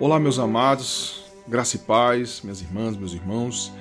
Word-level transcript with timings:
Olá, 0.00 0.20
meus 0.20 0.38
amados, 0.38 1.24
graça 1.48 1.74
e 1.74 1.80
paz, 1.80 2.40
minhas 2.44 2.60
irmãs, 2.60 2.96
meus 2.96 3.14
irmãos. 3.14 3.72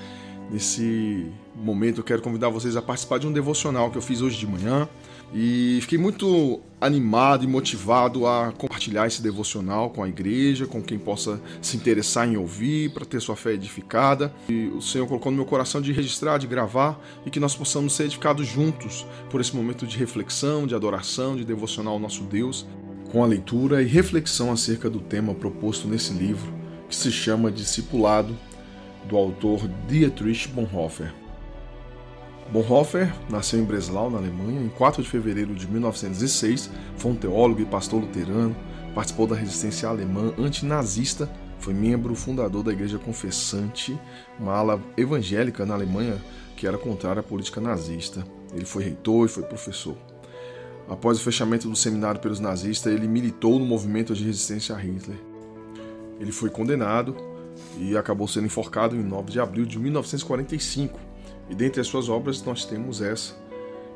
Nesse 0.49 1.31
momento 1.55 1.99
eu 1.99 2.04
quero 2.04 2.23
convidar 2.23 2.49
vocês 2.49 2.75
a 2.75 2.81
participar 2.81 3.20
de 3.20 3.27
um 3.27 3.31
devocional 3.31 3.91
que 3.91 3.99
eu 3.99 4.01
fiz 4.01 4.19
hoje 4.19 4.35
de 4.35 4.47
manhã 4.47 4.89
e 5.31 5.77
fiquei 5.81 5.99
muito 5.99 6.59
animado 6.81 7.43
e 7.43 7.48
motivado 7.48 8.25
a 8.25 8.52
compartilhar 8.57 9.05
esse 9.05 9.21
devocional 9.21 9.91
com 9.91 10.02
a 10.02 10.09
igreja, 10.09 10.66
com 10.66 10.81
quem 10.81 10.98
possa 10.98 11.39
se 11.61 11.77
interessar 11.77 12.27
em 12.27 12.36
ouvir, 12.36 12.93
para 12.93 13.05
ter 13.05 13.21
sua 13.21 13.36
fé 13.36 13.52
edificada. 13.52 14.34
E 14.49 14.70
o 14.70 14.81
Senhor 14.81 15.05
colocou 15.05 15.31
no 15.31 15.36
meu 15.36 15.45
coração 15.45 15.79
de 15.79 15.91
registrar, 15.91 16.39
de 16.39 16.47
gravar 16.47 16.99
e 17.27 17.29
que 17.29 17.39
nós 17.39 17.55
possamos 17.55 17.93
ser 17.93 18.05
edificados 18.05 18.47
juntos 18.47 19.05
por 19.29 19.39
esse 19.39 19.55
momento 19.55 19.86
de 19.86 19.95
reflexão, 19.95 20.65
de 20.65 20.73
adoração, 20.73 21.36
de 21.36 21.45
devocional 21.45 21.93
ao 21.93 21.99
nosso 21.99 22.23
Deus 22.23 22.65
com 23.11 23.23
a 23.23 23.27
leitura 23.27 23.81
e 23.81 23.85
reflexão 23.85 24.52
acerca 24.52 24.89
do 24.89 24.99
tema 24.99 25.34
proposto 25.34 25.88
nesse 25.88 26.13
livro, 26.13 26.53
que 26.89 26.95
se 26.95 27.11
chama 27.11 27.52
Discipulado, 27.52 28.38
do 29.07 29.15
autor 29.15 29.67
Dietrich 29.88 30.48
Bonhoeffer. 30.49 31.13
Bonhoeffer 32.51 33.13
nasceu 33.29 33.59
em 33.59 33.63
Breslau, 33.63 34.09
na 34.09 34.17
Alemanha, 34.17 34.62
em 34.62 34.70
4 34.70 35.03
de 35.03 35.09
fevereiro 35.09 35.55
de 35.55 35.67
1906, 35.67 36.70
foi 36.98 37.12
um 37.12 37.15
teólogo 37.15 37.62
e 37.62 37.65
pastor 37.65 38.01
luterano, 38.01 38.55
participou 38.93 39.27
da 39.27 39.35
resistência 39.35 39.87
alemã 39.87 40.34
antinazista, 40.37 41.29
foi 41.59 41.73
membro 41.73 42.15
fundador 42.15 42.63
da 42.63 42.71
Igreja 42.71 42.98
Confessante, 42.98 43.98
uma 44.39 44.53
ala 44.53 44.81
evangélica 44.98 45.65
na 45.65 45.73
Alemanha 45.73 46.21
que 46.55 46.65
era 46.65 46.77
contrária 46.77 47.20
à 47.20 47.23
política 47.23 47.62
nazista. 47.62 48.26
Ele 48.53 48.65
foi 48.65 48.84
reitor 48.84 49.26
e 49.26 49.29
foi 49.29 49.43
professor. 49.43 49.95
Após 50.90 51.18
o 51.18 51.22
fechamento 51.22 51.70
do 51.70 51.76
seminário 51.76 52.22
pelos 52.22 52.40
nazistas, 52.40 52.94
ele 52.94 53.08
militou 53.08 53.59
no 53.59 53.66
movimento 53.66 54.14
de 54.14 54.24
resistência 54.24 54.74
a 54.74 54.77
Hitler. 54.77 55.18
Ele 56.20 56.32
foi 56.32 56.49
condenado 56.49 57.16
e 57.77 57.98
acabou 57.98 58.27
sendo 58.27 58.46
enforcado 58.46 58.96
em 58.96 59.04
9 59.04 59.32
de 59.32 59.40
abril 59.40 59.66
de 59.66 59.77
1945. 59.77 60.98
E 61.49 61.55
dentre 61.55 61.82
as 61.82 61.88
suas 61.88 62.07
obras 62.07 62.41
nós 62.44 62.66
temos 62.66 63.02
essa, 63.02 63.35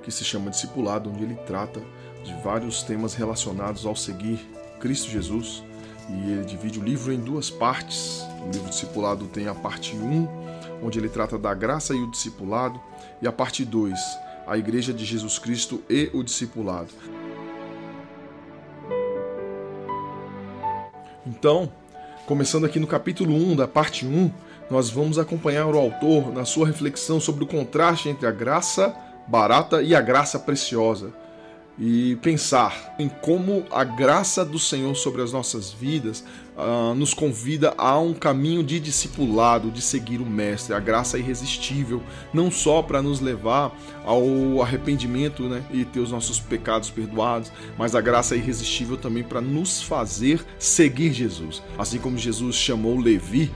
que 0.04 0.12
se 0.12 0.24
chama 0.24 0.52
Discipulado, 0.52 1.10
onde 1.10 1.24
ele 1.24 1.36
trata 1.48 1.82
de 2.24 2.34
vários 2.44 2.84
temas 2.84 3.14
relacionados 3.14 3.86
ao 3.86 3.96
seguir 3.96 4.40
Cristo 4.80 5.10
Jesus. 5.10 5.64
E 6.10 6.32
ele 6.32 6.46
divide 6.46 6.80
o 6.80 6.84
livro 6.84 7.14
em 7.14 7.20
duas 7.20 7.50
partes. 7.50 8.22
O 8.46 8.52
livro 8.52 8.70
Discipulado 8.70 9.28
tem 9.28 9.48
a 9.48 9.56
parte 9.56 9.96
1, 9.96 10.28
onde 10.84 11.00
ele 11.00 11.08
trata 11.08 11.38
da 11.38 11.54
graça 11.54 11.94
e 11.94 12.00
o 12.00 12.12
discipulado, 12.12 12.80
e 13.22 13.28
a 13.28 13.32
parte 13.32 13.64
2, 13.64 13.98
a 14.52 14.58
Igreja 14.58 14.94
de 14.94 15.06
Jesus 15.06 15.40
Cristo 15.40 15.82
e 15.90 16.10
o 16.14 16.22
discipulado. 16.22 16.90
Então, 21.26 21.72
começando 22.28 22.66
aqui 22.66 22.78
no 22.78 22.86
capítulo 22.86 23.34
1 23.34 23.56
da 23.56 23.66
parte 23.66 24.06
1, 24.06 24.30
nós 24.70 24.90
vamos 24.90 25.18
acompanhar 25.18 25.68
o 25.68 25.80
autor 25.80 26.34
na 26.34 26.44
sua 26.44 26.68
reflexão 26.68 27.18
sobre 27.18 27.46
o 27.46 27.48
contraste 27.48 28.10
entre 28.10 28.28
a 28.28 28.32
graça 28.32 28.94
barata 29.26 29.82
e 29.82 29.96
a 29.96 30.02
graça 30.02 30.38
preciosa 30.38 31.14
e 31.80 32.18
pensar 32.18 32.94
em 33.00 33.08
como 33.08 33.64
a 33.72 33.86
graça 33.86 34.44
do 34.44 34.60
Senhor 34.60 34.96
sobre 34.96 35.22
as 35.22 35.32
nossas 35.32 35.72
vidas 35.72 36.26
uh, 36.58 36.94
nos 36.96 37.14
convida 37.14 37.74
a 37.78 38.00
um 38.00 38.14
caminho 38.14 38.64
de 38.64 38.80
discipulado, 38.80 39.72
de 39.72 39.82
seguir 39.82 40.20
o 40.22 40.26
Mestre. 40.26 40.74
A 40.74 40.80
graça 40.80 41.18
é 41.18 41.20
irresistível, 41.20 42.02
não 42.34 42.52
só 42.52 42.82
para 42.82 43.02
nos 43.02 43.20
levar 43.20 43.76
ao 44.04 44.62
arrependimento 44.62 45.44
né, 45.44 45.64
e 45.72 45.86
ter 45.86 46.00
os 46.00 46.12
nossos 46.12 46.40
pecados 46.40 46.90
perdoados, 46.90 47.52
mas 47.78 47.96
a 47.96 48.02
graça 48.02 48.36
é 48.36 48.38
irresistível 48.38 48.98
também 48.98 49.24
para 49.24 49.42
nos 49.42 49.82
fazer 49.82 50.44
seguir 50.58 51.14
Jesus. 51.14 51.62
Assim 51.78 52.00
como 52.00 52.18
Jesus 52.18 52.56
chamou 52.56 53.00
Levi 53.00 53.52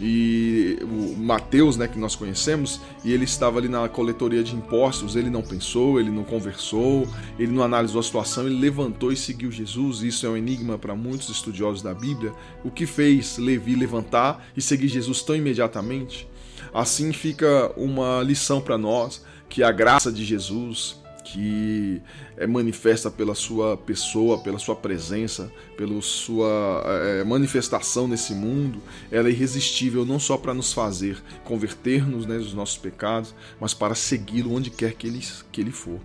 e 0.00 0.78
o 0.82 1.14
Mateus, 1.18 1.76
né, 1.76 1.86
que 1.86 1.98
nós 1.98 2.16
conhecemos, 2.16 2.80
e 3.04 3.12
ele 3.12 3.24
estava 3.24 3.58
ali 3.58 3.68
na 3.68 3.86
coletoria 3.86 4.42
de 4.42 4.56
impostos, 4.56 5.14
ele 5.14 5.28
não 5.28 5.42
pensou, 5.42 6.00
ele 6.00 6.10
não 6.10 6.24
conversou, 6.24 7.06
ele 7.38 7.52
não 7.52 7.62
analisou 7.62 8.00
a 8.00 8.02
situação, 8.02 8.46
ele 8.46 8.58
levantou 8.58 9.12
e 9.12 9.16
seguiu 9.16 9.52
Jesus. 9.52 10.02
Isso 10.02 10.24
é 10.24 10.30
um 10.30 10.36
enigma 10.36 10.78
para 10.78 10.94
muitos 10.94 11.28
estudiosos 11.28 11.82
da 11.82 11.92
Bíblia. 11.92 12.32
O 12.64 12.70
que 12.70 12.86
fez 12.86 13.38
Levi 13.38 13.74
levantar 13.74 14.46
e 14.56 14.60
seguir 14.60 14.88
Jesus 14.88 15.22
tão 15.22 15.34
imediatamente? 15.34 16.28
Assim 16.72 17.12
fica 17.12 17.72
uma 17.76 18.22
lição 18.22 18.60
para 18.60 18.78
nós 18.78 19.24
que 19.48 19.62
a 19.62 19.72
graça 19.72 20.12
de 20.12 20.24
Jesus, 20.24 20.96
que 21.24 22.00
é 22.36 22.46
manifesta 22.46 23.10
pela 23.10 23.34
sua 23.34 23.76
pessoa, 23.76 24.38
pela 24.38 24.58
sua 24.58 24.76
presença, 24.76 25.52
pela 25.76 26.00
sua 26.00 26.82
é, 26.86 27.24
manifestação 27.24 28.06
nesse 28.06 28.32
mundo, 28.32 28.80
ela 29.10 29.28
é 29.28 29.32
irresistível 29.32 30.04
não 30.04 30.20
só 30.20 30.36
para 30.36 30.54
nos 30.54 30.72
fazer 30.72 31.20
converter-nos 31.44 32.26
né, 32.26 32.38
dos 32.38 32.54
nossos 32.54 32.78
pecados, 32.78 33.34
mas 33.60 33.74
para 33.74 33.94
segui-lo 33.94 34.54
onde 34.54 34.70
quer 34.70 34.94
que 34.94 35.06
ele, 35.06 35.20
que 35.50 35.60
ele 35.60 35.72
for. 35.72 36.00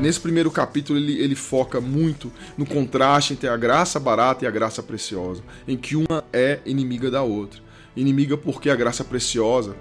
E 0.00 0.02
nesse 0.02 0.18
primeiro 0.18 0.50
capítulo 0.50 0.98
ele, 0.98 1.20
ele 1.20 1.34
foca 1.34 1.78
muito 1.78 2.32
no 2.56 2.64
contraste 2.64 3.34
entre 3.34 3.46
a 3.50 3.56
graça 3.58 4.00
barata 4.00 4.46
e 4.46 4.48
a 4.48 4.50
graça 4.50 4.82
preciosa, 4.82 5.42
em 5.68 5.76
que 5.76 5.94
uma 5.94 6.24
é 6.32 6.58
inimiga 6.64 7.10
da 7.10 7.22
outra. 7.22 7.60
Inimiga 7.94 8.34
porque 8.34 8.70
a 8.70 8.74
graça 8.74 9.04
preciosa 9.04 9.76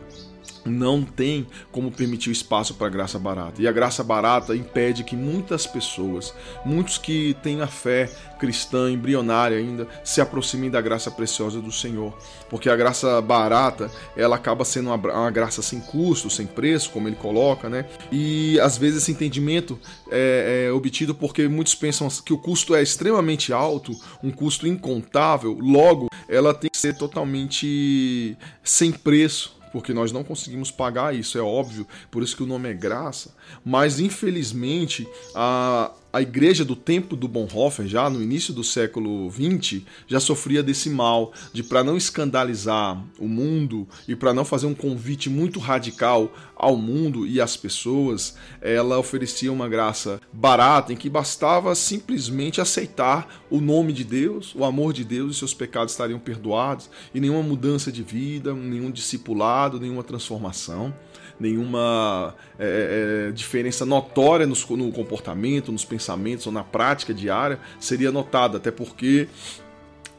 não 0.70 1.04
tem 1.04 1.48
como 1.72 1.92
permitir 1.92 2.30
o 2.30 2.32
espaço 2.32 2.76
para 2.76 2.88
a 2.88 2.90
graça 2.90 3.20
barata. 3.20 3.62
E 3.62 3.68
a 3.68 3.72
graça 3.72 4.04
barata 4.04 4.56
impede 4.56 5.04
que 5.04 5.16
muitas 5.16 5.66
pessoas, 5.66 6.34
muitos 6.66 6.98
que 6.98 7.36
têm 7.42 7.62
a 7.62 7.68
fé 7.68 8.10
cristã 8.40 8.90
embrionária 8.90 9.58
ainda, 9.58 9.88
se 10.04 10.22
aproximem 10.22 10.70
da 10.70 10.80
graça 10.80 11.12
preciosa 11.12 11.62
do 11.62 11.72
Senhor. 11.72 12.18
Porque 12.50 12.70
a 12.70 12.76
graça 12.76 13.22
barata, 13.22 13.92
ela 14.16 14.36
acaba 14.36 14.64
sendo 14.64 14.88
uma, 14.88 14.96
uma 14.96 15.32
graça 15.32 15.62
sem 15.62 15.80
custo, 15.80 16.30
sem 16.30 16.48
preço, 16.48 16.90
como 16.92 17.08
ele 17.08 17.16
coloca, 17.16 17.70
né? 17.70 17.86
E 18.12 18.60
às 18.60 18.78
vezes 18.78 19.04
esse 19.04 19.12
entendimento 19.12 19.80
é, 20.10 20.68
é 20.68 20.72
obtido 20.72 21.14
porque 21.14 21.48
muitos 21.48 21.76
pensam 21.76 22.08
que 22.24 22.34
o 22.34 22.38
custo 22.38 22.76
é 22.76 22.82
extremamente 22.82 23.52
alto, 23.52 23.92
um 24.24 24.32
custo 24.32 24.68
incontável, 24.68 25.58
logo 25.60 26.08
ela 26.28 26.54
tem 26.54 26.70
que 26.70 26.78
ser 26.78 26.96
totalmente 26.96 28.38
sem 28.64 28.92
preço 28.92 29.59
porque 29.72 29.94
nós 29.94 30.12
não 30.12 30.24
conseguimos 30.24 30.72
pagar 30.72 31.16
isso, 31.16 31.38
é 31.38 31.42
óbvio, 31.42 31.88
por 32.10 32.24
isso 32.24 32.36
que 32.36 32.44
o 32.44 32.48
nome 32.48 32.70
é 32.70 32.74
graça. 32.74 33.34
Mas 33.64 34.00
infelizmente 34.00 35.08
a, 35.36 35.92
a 36.12 36.22
igreja 36.22 36.66
do 36.66 36.76
tempo 36.76 37.16
do 37.16 37.28
Bonhoeffer, 37.28 37.88
já 37.88 38.10
no 38.10 38.22
início 38.22 38.54
do 38.54 38.64
século 38.64 39.30
XX, 39.32 39.82
já 40.08 40.20
sofria 40.20 40.64
desse 40.64 40.90
mal, 40.90 41.32
de 41.54 41.62
para 41.62 41.84
não 41.84 41.96
escandalizar 41.96 43.04
o 43.20 43.28
mundo 43.28 43.88
e 44.08 44.16
para 44.16 44.34
não 44.34 44.44
fazer 44.44 44.66
um 44.66 44.74
convite 44.74 45.30
muito 45.30 45.60
radical 45.60 46.34
ao 46.56 46.76
mundo 46.76 47.28
e 47.28 47.40
às 47.40 47.56
pessoas, 47.56 48.36
ela 48.60 48.98
oferecia 48.98 49.52
uma 49.52 49.70
graça 49.70 50.20
barata 50.34 50.92
em 50.92 50.98
que 50.98 51.10
bastava 51.10 51.76
simplesmente 51.76 52.60
aceitar 52.60 53.44
o 53.50 53.62
nome 53.62 53.94
de 53.94 54.04
Deus, 54.04 54.54
o 54.56 54.66
amor 54.66 54.94
de 54.94 55.04
Deus 55.04 55.36
e 55.36 55.40
seus 55.40 55.54
pecados 55.54 55.94
estariam 55.94 56.20
perdoados, 56.20 56.90
e 57.14 57.20
nenhuma 57.20 57.44
mudança 57.44 57.92
de 57.92 58.02
vida, 58.02 58.54
nenhum 58.54 58.90
discipulado, 58.90 59.80
nenhuma 59.80 60.04
transformação 60.04 60.94
nenhuma 61.40 62.36
é, 62.58 63.28
é, 63.30 63.32
diferença 63.32 63.86
notória 63.86 64.46
nos, 64.46 64.68
no 64.70 64.92
comportamento, 64.92 65.72
nos 65.72 65.86
pensamentos 65.86 66.46
ou 66.46 66.52
na 66.52 66.64
prática 66.64 67.14
diária 67.14 67.60
seria 67.80 68.12
notada, 68.12 68.58
até 68.58 68.72
porque 68.72 69.28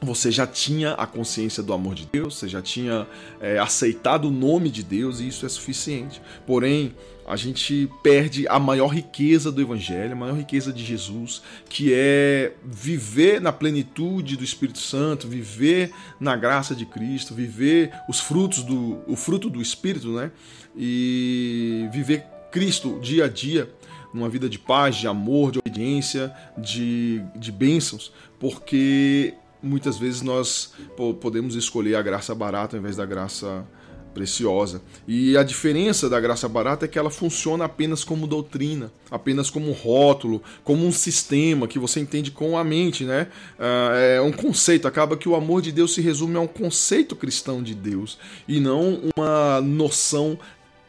você 0.02 0.30
já 0.30 0.46
tinha 0.46 0.92
a 0.92 1.06
consciência 1.06 1.62
do 1.62 1.72
amor 1.72 1.94
de 1.94 2.06
Deus, 2.06 2.36
você 2.36 2.48
já 2.48 2.62
tinha 2.62 3.06
é, 3.40 3.58
aceitado 3.58 4.26
o 4.26 4.30
nome 4.30 4.70
de 4.70 4.82
Deus 4.82 5.20
e 5.20 5.28
isso 5.28 5.44
é 5.44 5.48
suficiente. 5.48 6.22
Porém, 6.46 6.94
a 7.26 7.36
gente 7.36 7.88
perde 8.02 8.48
a 8.48 8.58
maior 8.58 8.88
riqueza 8.88 9.52
do 9.52 9.60
Evangelho, 9.60 10.12
a 10.12 10.16
maior 10.16 10.36
riqueza 10.36 10.72
de 10.72 10.84
Jesus, 10.84 11.42
que 11.68 11.92
é 11.94 12.54
viver 12.64 13.40
na 13.40 13.52
plenitude 13.52 14.36
do 14.36 14.42
Espírito 14.42 14.78
Santo, 14.78 15.28
viver 15.28 15.92
na 16.18 16.34
graça 16.34 16.74
de 16.74 16.84
Cristo, 16.84 17.34
viver 17.34 17.92
os 18.08 18.18
frutos 18.18 18.64
do 18.64 18.98
o 19.06 19.14
fruto 19.14 19.48
do 19.48 19.62
Espírito, 19.62 20.08
né? 20.12 20.32
E 20.76 21.88
viver 21.92 22.24
Cristo 22.50 22.98
dia 23.00 23.26
a 23.26 23.28
dia 23.28 23.70
numa 24.12 24.28
vida 24.28 24.48
de 24.48 24.58
paz, 24.58 24.96
de 24.96 25.06
amor, 25.06 25.52
de 25.52 25.60
obediência, 25.60 26.34
de, 26.58 27.22
de 27.36 27.52
bênçãos, 27.52 28.12
porque 28.40 29.34
muitas 29.62 29.98
vezes 29.98 30.22
nós 30.22 30.72
podemos 31.20 31.54
escolher 31.54 31.96
a 31.96 32.02
graça 32.02 32.34
barata 32.34 32.76
ao 32.76 32.80
invés 32.80 32.96
da 32.96 33.06
graça 33.06 33.66
preciosa. 34.12 34.82
E 35.06 35.36
a 35.36 35.42
diferença 35.42 36.08
da 36.08 36.20
graça 36.20 36.48
barata 36.48 36.84
é 36.84 36.88
que 36.88 36.98
ela 36.98 37.10
funciona 37.10 37.64
apenas 37.64 38.04
como 38.04 38.26
doutrina, 38.26 38.92
apenas 39.10 39.50
como 39.50 39.72
rótulo, 39.72 40.42
como 40.64 40.86
um 40.86 40.92
sistema 40.92 41.66
que 41.66 41.78
você 41.78 42.00
entende 42.00 42.30
com 42.30 42.58
a 42.58 42.64
mente, 42.64 43.04
né? 43.04 43.28
Ah, 43.58 43.92
é 43.96 44.20
um 44.20 44.32
conceito. 44.32 44.86
Acaba 44.88 45.16
que 45.16 45.28
o 45.28 45.34
amor 45.34 45.62
de 45.62 45.72
Deus 45.72 45.94
se 45.94 46.00
resume 46.00 46.36
a 46.36 46.40
um 46.40 46.46
conceito 46.46 47.16
cristão 47.16 47.62
de 47.62 47.74
Deus 47.74 48.18
e 48.46 48.60
não 48.60 49.00
uma 49.16 49.60
noção 49.60 50.38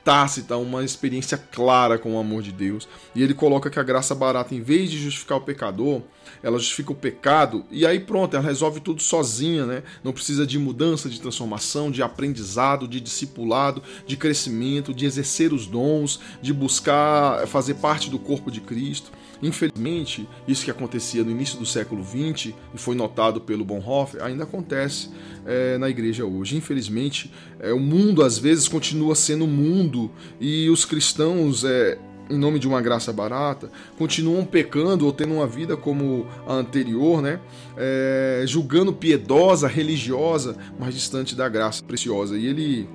tácita, 0.04 0.58
uma 0.58 0.84
experiência 0.84 1.38
clara 1.38 1.98
com 1.98 2.16
o 2.16 2.20
amor 2.20 2.42
de 2.42 2.52
Deus. 2.52 2.88
E 3.16 3.22
ele 3.22 3.34
coloca 3.34 3.70
que 3.70 3.80
a 3.80 3.84
graça 3.84 4.16
barata, 4.16 4.56
em 4.56 4.62
vez 4.62 4.90
de 4.90 4.98
justificar 4.98 5.38
o 5.38 5.42
pecador, 5.42 6.02
ela 6.44 6.58
justifica 6.58 6.92
o 6.92 6.96
pecado 6.96 7.66
e 7.70 7.86
aí 7.86 8.00
pronto, 8.00 8.36
ela 8.36 8.46
resolve 8.46 8.80
tudo 8.80 9.02
sozinha, 9.02 9.66
né? 9.66 9.84
Não 10.04 10.12
precisa 10.12 10.46
de 10.46 10.58
mudança, 10.58 11.10
de 11.10 11.20
transformação, 11.20 11.92
de 11.92 12.02
aprendizado, 12.02 12.88
de 12.88 13.00
discipulado, 13.00 13.84
de 14.08 14.18
crescimento, 14.18 14.94
de 14.94 15.06
exercer 15.06 15.54
os 15.54 15.68
dons, 15.68 16.20
de 16.42 16.54
buscar 16.54 17.48
fazer 17.48 17.76
parte 17.76 18.10
do 18.10 18.18
corpo 18.18 18.50
de 18.50 18.62
Cristo. 18.62 19.12
Infelizmente, 19.42 20.28
isso 20.48 20.64
que 20.64 20.72
acontecia 20.72 21.24
no 21.24 21.32
início 21.32 21.58
do 21.58 21.66
século 21.66 22.04
XX 22.04 22.54
e 22.74 22.78
foi 22.78 22.96
notado 22.96 23.42
pelo 23.42 23.66
Bonhoeffer, 23.66 24.24
ainda 24.24 24.44
acontece 24.44 25.10
é, 25.46 25.78
na 25.78 25.90
igreja 25.90 26.26
hoje. 26.26 26.56
Infelizmente, 26.56 27.32
é, 27.60 27.74
o 27.74 27.80
mundo 27.80 28.24
às 28.24 28.38
vezes 28.38 28.68
continua 28.68 29.16
sendo 29.16 29.48
mundo 29.48 30.12
e 30.40 30.70
os 30.70 30.86
cristãos 30.86 31.64
é, 31.64 31.98
em 32.30 32.38
nome 32.38 32.60
de 32.60 32.68
uma 32.68 32.82
graça 32.82 33.12
barata, 33.12 33.70
continuam 33.98 34.46
pecando 34.46 35.06
ou 35.06 35.12
tendo 35.12 35.34
uma 35.34 35.48
vida 35.48 35.76
como 35.76 36.26
a 36.48 36.54
anterior, 36.54 37.22
né? 37.22 37.40
É, 37.76 38.44
julgando 38.48 38.94
piedosa, 38.94 39.68
religiosa, 39.68 40.56
mas 40.80 40.94
distante 40.94 41.36
da 41.36 41.50
graça 41.50 41.84
preciosa. 41.84 42.38
E 42.38 42.46
ele 42.48 42.88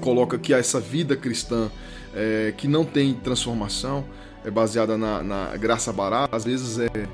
coloca 0.00 0.36
que 0.36 0.52
essa 0.52 0.80
vida 0.80 1.16
cristã 1.16 1.70
é, 2.14 2.52
que 2.56 2.66
não 2.66 2.84
tem 2.84 3.14
transformação, 3.14 4.04
é 4.46 4.50
baseada 4.50 4.96
na, 4.96 5.24
na 5.24 5.56
graça 5.56 5.92
barata, 5.92 6.36
às 6.36 6.44
vezes 6.44 6.78
é, 6.78 7.08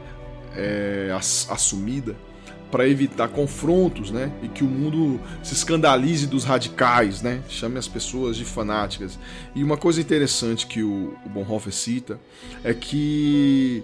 é 0.54 1.10
assumida 1.48 2.14
para 2.70 2.86
evitar 2.86 3.28
confrontos, 3.28 4.10
né? 4.10 4.30
E 4.42 4.48
que 4.48 4.62
o 4.62 4.66
mundo 4.66 5.18
se 5.42 5.54
escandalize 5.54 6.26
dos 6.26 6.44
radicais, 6.44 7.22
né? 7.22 7.42
Chame 7.48 7.78
as 7.78 7.88
pessoas 7.88 8.36
de 8.36 8.44
fanáticas. 8.44 9.18
E 9.54 9.64
uma 9.64 9.78
coisa 9.78 10.00
interessante 10.00 10.66
que 10.66 10.82
o, 10.82 11.14
Bonhoeffer 11.26 11.72
cita 11.72 12.20
é 12.62 12.74
que 12.74 13.82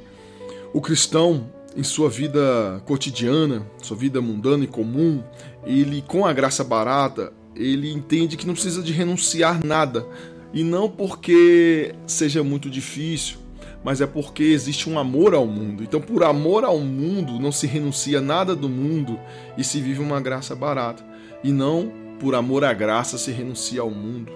o 0.73 0.81
cristão 0.81 1.51
em 1.75 1.83
sua 1.83 2.11
vida 2.11 2.83
cotidiana, 2.85 3.67
sua 3.83 3.97
vida 3.97 4.21
mundana 4.21 4.65
e 4.65 4.67
comum, 4.67 5.23
ele 5.65 6.03
com 6.07 6.27
a 6.27 6.33
graça 6.33 6.65
barata, 6.65 7.33
ele 7.55 7.93
entende 7.93 8.37
que 8.37 8.47
não 8.47 8.55
precisa 8.55 8.83
de 8.83 8.93
renunciar 8.93 9.65
nada. 9.65 10.07
E 10.53 10.65
não 10.65 10.89
porque 10.89 11.95
seja 12.07 12.43
muito 12.43 12.71
difícil, 12.71 13.39
mas 13.85 14.01
é 14.01 14.07
porque 14.07 14.43
existe 14.43 14.89
um 14.89 14.99
amor 14.99 15.35
ao 15.35 15.47
mundo. 15.47 15.83
Então, 15.83 16.01
por 16.01 16.23
amor 16.23 16.65
ao 16.65 16.79
mundo, 16.79 17.39
não 17.39 17.53
se 17.53 17.67
renuncia 17.67 18.21
nada 18.21 18.57
do 18.57 18.69
mundo 18.69 19.19
e 19.57 19.65
se 19.65 19.81
vive 19.81 20.01
uma 20.01 20.21
graça 20.21 20.55
barata. 20.55 21.05
E 21.45 21.53
não 21.53 21.93
por 22.19 22.35
amor 22.35 22.65
à 22.65 22.73
graça 22.73 23.17
se 23.19 23.31
renuncia 23.31 23.81
ao 23.81 23.91
mundo. 23.91 24.33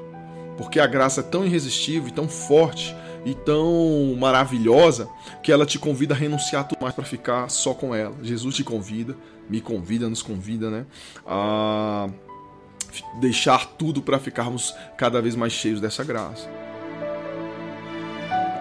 Porque 0.57 0.79
a 0.79 0.87
graça 0.87 1.21
é 1.21 1.25
tão 1.25 1.45
irresistível 1.45 2.09
e 2.09 2.13
tão 2.13 2.29
forte 2.29 2.95
e 3.25 3.35
tão 3.35 4.17
maravilhosa 4.19 5.09
que 5.43 5.51
ela 5.51 5.65
te 5.65 5.79
convida 5.79 6.15
a 6.15 6.17
renunciar 6.17 6.67
tudo 6.67 6.83
mais 6.83 6.95
para 6.95 7.05
ficar 7.05 7.49
só 7.51 7.73
com 7.75 7.95
ela. 7.95 8.15
Jesus 8.23 8.55
te 8.55 8.65
convida, 8.65 9.17
me 9.49 9.61
convida, 9.61 10.09
nos 10.09 10.23
convida, 10.23 10.71
né? 10.71 10.87
A 11.27 12.09
deixar 13.21 13.67
tudo 13.67 14.03
para 14.03 14.19
ficarmos 14.19 14.75
cada 14.97 15.21
vez 15.21 15.35
mais 15.35 15.53
cheios 15.53 15.81
dessa 15.81 16.05
graça 16.05 16.49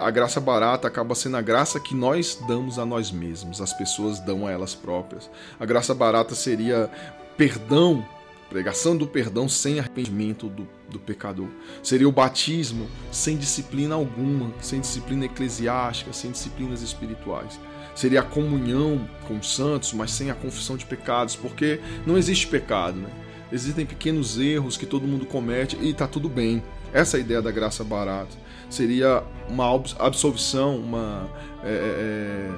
a 0.02 0.10
graça 0.10 0.40
barata 0.40 0.88
acaba 0.88 1.14
sendo 1.14 1.36
a 1.36 1.40
graça 1.40 1.78
que 1.78 1.94
nós 1.94 2.36
damos 2.48 2.78
a 2.78 2.84
nós 2.84 3.12
mesmos, 3.12 3.60
as 3.60 3.72
pessoas 3.72 4.18
dão 4.18 4.46
a 4.46 4.50
elas 4.50 4.74
próprias. 4.74 5.30
A 5.60 5.64
graça 5.64 5.94
barata 5.94 6.34
seria 6.34 6.90
perdão, 7.36 8.04
pregação 8.50 8.96
do 8.96 9.06
perdão 9.06 9.48
sem 9.48 9.78
arrependimento 9.78 10.48
do, 10.48 10.68
do 10.90 10.98
pecador. 10.98 11.46
Seria 11.84 12.08
o 12.08 12.12
batismo 12.12 12.88
sem 13.12 13.36
disciplina 13.36 13.94
alguma, 13.94 14.52
sem 14.60 14.80
disciplina 14.80 15.26
eclesiástica, 15.26 16.12
sem 16.12 16.32
disciplinas 16.32 16.82
espirituais. 16.82 17.60
Seria 17.94 18.20
a 18.20 18.24
comunhão 18.24 19.08
com 19.28 19.38
os 19.38 19.54
santos, 19.54 19.92
mas 19.92 20.10
sem 20.10 20.30
a 20.30 20.34
confissão 20.34 20.76
de 20.76 20.84
pecados, 20.84 21.36
porque 21.36 21.78
não 22.04 22.18
existe 22.18 22.48
pecado, 22.48 22.98
né? 22.98 23.10
Existem 23.52 23.84
pequenos 23.84 24.38
erros 24.38 24.76
que 24.76 24.86
todo 24.86 25.06
mundo 25.06 25.26
comete 25.26 25.76
e 25.80 25.90
está 25.90 26.08
tudo 26.08 26.28
bem. 26.28 26.62
Essa 26.92 27.16
é 27.16 27.18
a 27.18 27.20
ideia 27.20 27.42
da 27.42 27.50
graça 27.50 27.84
barata 27.84 28.42
seria 28.72 29.22
uma 29.48 29.66
absolvição, 29.98 30.76
uma 30.76 31.28
é, 31.62 31.68
é, 31.68 31.70
é, 31.70 32.50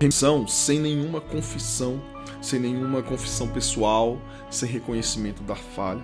remissão 0.00 0.46
sem 0.46 0.78
nenhuma 0.78 1.20
confissão, 1.20 2.00
sem 2.40 2.60
nenhuma 2.60 3.02
confissão 3.02 3.48
pessoal, 3.48 4.20
sem 4.48 4.68
reconhecimento 4.68 5.42
da 5.42 5.56
falha. 5.56 6.02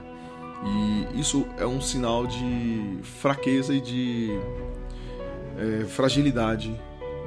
E 0.65 1.21
isso 1.21 1.47
é 1.57 1.65
um 1.65 1.81
sinal 1.81 2.27
de 2.27 2.99
fraqueza 3.03 3.73
e 3.73 3.81
de 3.81 4.31
é, 5.57 5.85
fragilidade 5.85 6.79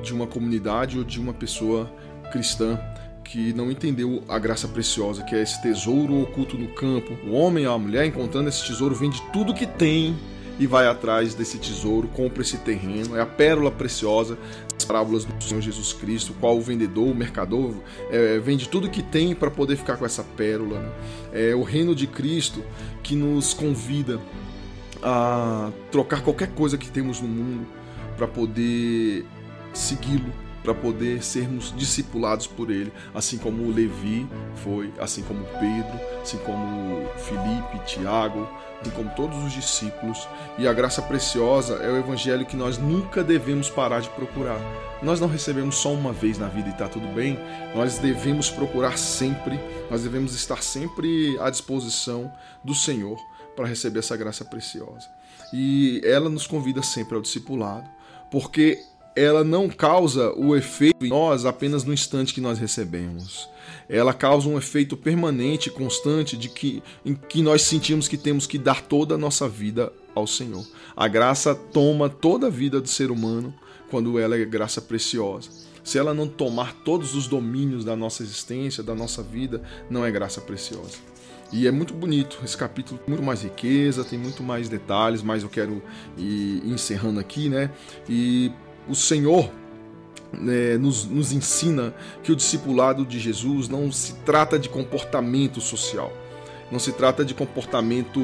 de 0.04 0.14
uma 0.14 0.28
comunidade 0.28 0.98
ou 0.98 1.06
de 1.06 1.20
uma 1.20 1.34
pessoa 1.34 1.90
cristã 2.32 2.78
que 3.32 3.54
não 3.54 3.72
entendeu 3.72 4.22
a 4.28 4.38
graça 4.38 4.68
preciosa, 4.68 5.24
que 5.24 5.34
é 5.34 5.42
esse 5.42 5.62
tesouro 5.62 6.22
oculto 6.22 6.58
no 6.58 6.68
campo. 6.68 7.18
O 7.26 7.32
homem 7.32 7.66
ou 7.66 7.74
a 7.74 7.80
mulher, 7.80 8.06
encontrando 8.06 8.50
esse 8.50 8.66
tesouro, 8.66 8.94
vende 8.94 9.22
tudo 9.32 9.54
que 9.54 9.66
tem 9.66 10.18
e 10.60 10.68
vai 10.68 10.86
atrás 10.86 11.34
desse 11.34 11.58
tesouro, 11.58 12.10
compra 12.10 12.42
esse 12.42 12.58
terreno, 12.58 13.16
é 13.16 13.22
a 13.22 13.26
pérola 13.26 13.72
preciosa 13.72 14.38
das 14.74 14.84
parábolas 14.84 15.24
do 15.24 15.42
Senhor 15.42 15.62
Jesus 15.62 15.94
Cristo, 15.94 16.36
qual 16.42 16.58
o 16.58 16.62
vendedor, 16.62 17.08
o 17.08 17.16
mercador, 17.16 17.74
é, 18.12 18.38
vende 18.38 18.68
tudo 18.68 18.90
que 18.90 19.02
tem 19.02 19.34
para 19.34 19.50
poder 19.50 19.78
ficar 19.78 19.96
com 19.96 20.06
essa 20.06 20.26
pérola. 20.26 20.82
Né? 20.82 20.92
É 21.32 21.56
o 21.56 21.64
reino 21.64 21.96
de 21.96 22.08
Cristo 22.08 22.62
que 23.02 23.16
nos 23.16 23.54
convida 23.54 24.20
a 25.02 25.72
trocar 25.90 26.22
qualquer 26.22 26.50
coisa 26.50 26.78
que 26.78 26.92
temos 26.92 27.22
no 27.22 27.30
mundo 27.30 27.66
para 28.18 28.28
poder 28.28 29.26
segui-lo 29.74 30.51
para 30.64 30.74
poder 30.74 31.24
sermos 31.24 31.74
discipulados 31.76 32.48
por 32.48 32.70
ele, 32.70 32.92
assim 33.14 33.38
como 33.38 33.72
Levi 33.72 34.28
foi, 34.64 34.94
assim 35.00 35.24
como 35.24 35.44
Pedro, 35.60 36.00
assim 36.22 36.38
como 36.40 37.08
Felipe, 37.18 37.86
Tiago, 37.86 38.48
assim 38.82 38.92
como 38.92 39.10
todos 39.16 39.38
os 39.44 39.54
discípulos. 39.54 40.28
E 40.58 40.68
a 40.68 40.74
graça 40.74 41.02
preciosa 41.02 41.76
é 41.76 41.92
o 41.92 41.98
evangelho 41.98 42.46
que 42.46 42.56
nós 42.56 42.78
nunca 42.78 43.24
devemos 43.24 43.70
parar 43.70 44.02
de 44.02 44.10
procurar. 44.10 44.60
Nós 45.02 45.20
não 45.20 45.28
recebemos 45.28 45.76
só 45.76 45.92
uma 45.94 46.14
vez 46.14 46.38
na 46.38 46.48
vida 46.48 46.70
e 46.70 46.72
está 46.72 46.88
tudo 46.88 47.08
bem, 47.08 47.40
nós 47.76 47.98
devemos 47.98 48.50
procurar 48.50 48.98
sempre, 48.98 49.60
nós 49.90 50.04
devemos 50.04 50.36
estar 50.36 50.62
sempre 50.62 51.38
à 51.40 51.50
disposição 51.50 52.32
do 52.64 52.76
Senhor 52.76 53.18
para 53.56 53.68
receber 53.68 54.00
essa 54.00 54.16
graça 54.16 54.46
preciosa. 54.46 55.10
E 55.52 56.02
ela 56.06 56.30
nos 56.30 56.48
convida 56.48 56.82
sempre 56.82 57.16
ao 57.16 57.22
discipulado, 57.22 57.90
porque 58.30 58.80
ela 59.16 59.44
não 59.44 59.70
causa 59.70 60.34
o 60.34 60.56
efeito 60.56 61.06
em 61.06 61.10
nós 61.10 61.46
apenas 61.46 61.84
no 61.84 61.94
instante 61.94 62.34
que 62.34 62.42
nós 62.42 62.60
recebemos. 62.60 63.50
Ela 63.90 64.14
causa 64.14 64.48
um 64.48 64.58
efeito 64.58 64.96
permanente, 64.96 65.70
constante, 65.70 66.38
de 66.38 66.50
que 66.50 66.82
em 67.06 67.14
que 67.14 67.42
nós 67.42 67.64
sentimos 67.64 68.08
que 68.08 68.18
temos 68.18 68.48
que 68.48 68.58
dar 68.58 68.82
toda 68.82 69.16
a 69.16 69.18
nossa 69.18 69.50
vida 69.50 69.92
ao 70.16 70.26
Senhor. 70.26 70.66
A 70.96 71.08
graça 71.08 71.54
toma 71.54 72.10
toda 72.10 72.48
a 72.48 72.50
vida 72.50 72.80
do 72.80 72.88
ser 72.88 73.12
humano 73.12 73.54
quando 73.90 74.18
ela 74.18 74.38
é 74.38 74.46
graça 74.46 74.82
preciosa. 74.82 75.50
Se 75.84 75.98
ela 75.98 76.14
não 76.14 76.28
tomar 76.28 76.74
todos 76.74 77.16
os 77.16 77.28
domínios 77.28 77.84
da 77.84 77.96
nossa 77.96 78.24
existência, 78.24 78.84
da 78.84 78.96
nossa 78.96 79.22
vida, 79.22 79.62
não 79.90 80.06
é 80.06 80.12
graça 80.12 80.40
preciosa. 80.40 80.98
E 81.52 81.68
é 81.68 81.72
muito 81.72 81.94
bonito 81.94 82.40
esse 82.46 82.56
capítulo, 82.56 83.00
muito 83.06 83.22
mais 83.22 83.42
riqueza, 83.44 84.06
tem 84.06 84.18
muito 84.18 84.42
mais 84.42 84.70
detalhes, 84.70 85.22
mas 85.22 85.44
eu 85.44 85.50
quero 85.50 85.84
ir 86.18 86.62
encerrando 86.66 87.20
aqui, 87.20 87.50
né? 87.50 87.70
E 88.08 88.52
o 88.88 88.96
Senhor 88.96 89.50
né, 90.34 90.78
nos, 90.78 91.06
nos 91.06 91.32
ensina 91.32 91.94
que 92.24 92.32
o 92.32 92.36
discipulado 92.36 93.06
de 93.06 93.20
Jesus 93.20 93.68
não 93.68 93.92
se 93.92 94.14
trata 94.26 94.58
de 94.58 94.70
comportamento 94.70 95.60
social, 95.60 96.12
não 96.72 96.80
se 96.80 96.92
trata 96.94 97.26
de 97.26 97.34
comportamento 97.34 98.22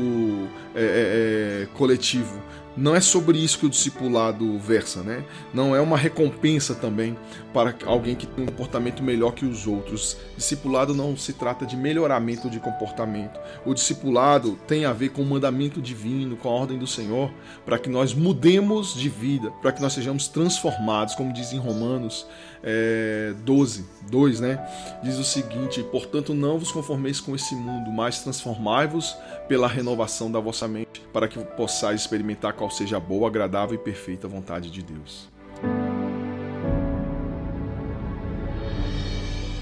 é, 0.74 0.82
é, 0.82 1.64
é 1.64 1.68
coletivo, 1.78 2.42
não 2.78 2.96
é 2.96 3.02
sobre 3.02 3.40
isso 3.40 3.58
que 3.58 3.66
o 3.66 3.70
discipulado 3.70 4.58
versa, 4.60 5.02
né? 5.02 5.24
Não 5.52 5.76
é 5.76 5.82
uma 5.82 5.98
recompensa 5.98 6.76
também 6.76 7.18
para 7.52 7.76
alguém 7.86 8.16
que 8.16 8.28
tem 8.28 8.44
um 8.44 8.48
comportamento 8.48 9.02
melhor 9.02 9.32
que 9.32 9.46
os 9.46 9.66
outros. 9.66 10.16
Discipulado 10.38 10.94
não 10.94 11.18
se 11.18 11.34
trata 11.34 11.66
de 11.66 11.76
melhoramento 11.76 12.50
de 12.50 12.60
comportamento. 12.60 13.40
O 13.66 13.74
discipulado 13.74 14.60
tem 14.68 14.86
a 14.86 14.94
ver 14.94 15.10
com 15.10 15.24
o 15.24 15.26
mandamento 15.26 15.82
divino, 15.82 16.38
com 16.38 16.50
a 16.50 16.52
ordem 16.52 16.78
do 16.78 16.86
Senhor, 16.86 17.32
para 17.66 17.80
que 17.80 17.90
nós 17.90 18.14
mudemos 18.14 18.94
de 18.94 19.10
vida, 19.10 19.50
para 19.62 19.72
que 19.72 19.82
nós 19.82 19.94
sejamos 19.94 20.28
transformados, 20.28 21.16
como 21.16 21.34
diz 21.34 21.52
em 21.52 21.58
Romanos 21.58 22.28
é, 22.64 23.34
12, 23.44 23.86
2, 24.10 24.40
né? 24.40 24.60
Diz 25.04 25.18
o 25.18 25.24
seguinte: 25.24 25.84
Portanto, 25.84 26.34
não 26.34 26.58
vos 26.58 26.72
conformeis 26.72 27.20
com 27.20 27.36
esse 27.36 27.56
mundo, 27.56 27.92
mas 27.92 28.20
transformai-vos 28.20 29.16
pela 29.48 29.68
renovação 29.68 30.32
da 30.32 30.40
vossa 30.40 30.68
mente, 30.68 31.02
para 31.14 31.28
que 31.28 31.40
possais 31.40 32.02
experimentar 32.02 32.54
qual 32.54 32.67
seja 32.70 32.98
a 32.98 33.00
boa, 33.00 33.28
agradável 33.28 33.76
e 33.76 33.78
perfeita 33.78 34.28
vontade 34.28 34.70
de 34.70 34.82
Deus. 34.82 35.30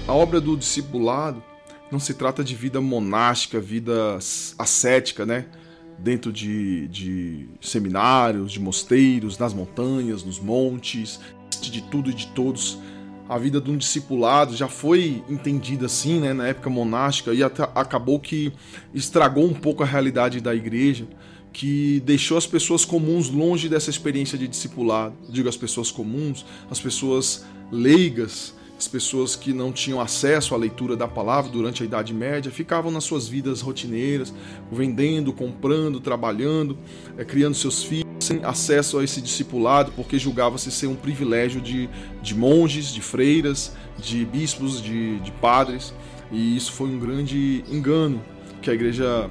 A 0.06 0.12
obra 0.12 0.40
do 0.40 0.56
discipulado 0.56 1.42
não 1.90 1.98
se 1.98 2.14
trata 2.14 2.42
de 2.44 2.54
vida 2.54 2.80
monástica, 2.80 3.60
vida 3.60 4.16
ascética, 4.58 5.26
né? 5.26 5.46
dentro 5.98 6.32
de, 6.32 6.88
de 6.88 7.48
seminários, 7.60 8.52
de 8.52 8.60
mosteiros, 8.60 9.38
nas 9.38 9.54
montanhas, 9.54 10.22
nos 10.22 10.38
montes, 10.38 11.20
de 11.60 11.82
tudo 11.82 12.10
e 12.10 12.14
de 12.14 12.26
todos. 12.28 12.78
A 13.28 13.38
vida 13.38 13.60
de 13.60 13.70
um 13.70 13.76
discipulado 13.76 14.54
já 14.54 14.68
foi 14.68 15.24
entendida 15.28 15.86
assim, 15.86 16.20
né, 16.20 16.32
na 16.32 16.46
época 16.46 16.70
monástica, 16.70 17.34
e 17.34 17.42
acabou 17.42 18.20
que 18.20 18.52
estragou 18.94 19.44
um 19.44 19.54
pouco 19.54 19.82
a 19.82 19.86
realidade 19.86 20.40
da 20.40 20.54
igreja, 20.54 21.08
que 21.56 22.02
deixou 22.04 22.36
as 22.36 22.46
pessoas 22.46 22.84
comuns 22.84 23.30
longe 23.30 23.66
dessa 23.66 23.88
experiência 23.88 24.36
de 24.36 24.46
discipulado. 24.46 25.14
Digo 25.26 25.48
as 25.48 25.56
pessoas 25.56 25.90
comuns, 25.90 26.44
as 26.70 26.78
pessoas 26.78 27.46
leigas, 27.72 28.54
as 28.76 28.86
pessoas 28.86 29.34
que 29.34 29.54
não 29.54 29.72
tinham 29.72 29.98
acesso 29.98 30.54
à 30.54 30.58
leitura 30.58 30.94
da 30.94 31.08
palavra 31.08 31.50
durante 31.50 31.82
a 31.82 31.86
Idade 31.86 32.12
Média 32.12 32.52
ficavam 32.52 32.92
nas 32.92 33.04
suas 33.04 33.26
vidas 33.26 33.62
rotineiras, 33.62 34.34
vendendo, 34.70 35.32
comprando, 35.32 35.98
trabalhando, 35.98 36.76
é, 37.16 37.24
criando 37.24 37.54
seus 37.54 37.82
filhos, 37.82 38.04
sem 38.20 38.44
acesso 38.44 38.98
a 38.98 39.04
esse 39.04 39.22
discipulado, 39.22 39.92
porque 39.92 40.18
julgava-se 40.18 40.70
ser 40.70 40.88
um 40.88 40.94
privilégio 40.94 41.62
de, 41.62 41.88
de 42.20 42.34
monges, 42.34 42.92
de 42.92 43.00
freiras, 43.00 43.72
de 43.96 44.26
bispos, 44.26 44.82
de, 44.82 45.20
de 45.20 45.32
padres, 45.32 45.94
e 46.30 46.54
isso 46.54 46.70
foi 46.72 46.88
um 46.88 46.98
grande 46.98 47.64
engano 47.66 48.22
que 48.60 48.68
a 48.68 48.74
igreja 48.74 49.30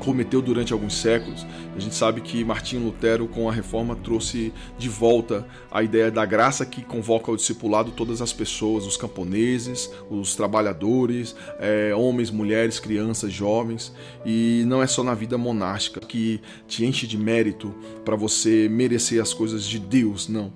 cometeu 0.00 0.42
durante 0.42 0.72
alguns 0.72 0.94
séculos. 0.94 1.46
A 1.76 1.78
gente 1.78 1.94
sabe 1.94 2.20
que 2.20 2.44
Martinho 2.44 2.84
Lutero, 2.84 3.28
com 3.28 3.48
a 3.48 3.52
reforma, 3.52 3.94
trouxe 3.94 4.52
de 4.78 4.88
volta 4.88 5.46
a 5.70 5.82
ideia 5.82 6.10
da 6.10 6.24
graça 6.24 6.66
que 6.66 6.82
convoca 6.82 7.30
ao 7.30 7.36
discipulado 7.36 7.92
todas 7.92 8.20
as 8.20 8.32
pessoas, 8.32 8.86
os 8.86 8.96
camponeses, 8.96 9.90
os 10.10 10.34
trabalhadores, 10.34 11.36
é, 11.58 11.94
homens, 11.94 12.30
mulheres, 12.30 12.80
crianças, 12.80 13.32
jovens. 13.32 13.92
E 14.24 14.64
não 14.66 14.82
é 14.82 14.86
só 14.86 15.04
na 15.04 15.14
vida 15.14 15.38
monástica 15.38 16.00
que 16.00 16.40
te 16.66 16.84
enche 16.84 17.06
de 17.06 17.16
mérito 17.16 17.72
para 18.04 18.16
você 18.16 18.68
merecer 18.68 19.22
as 19.22 19.32
coisas 19.32 19.64
de 19.64 19.78
Deus, 19.78 20.28
não. 20.28 20.52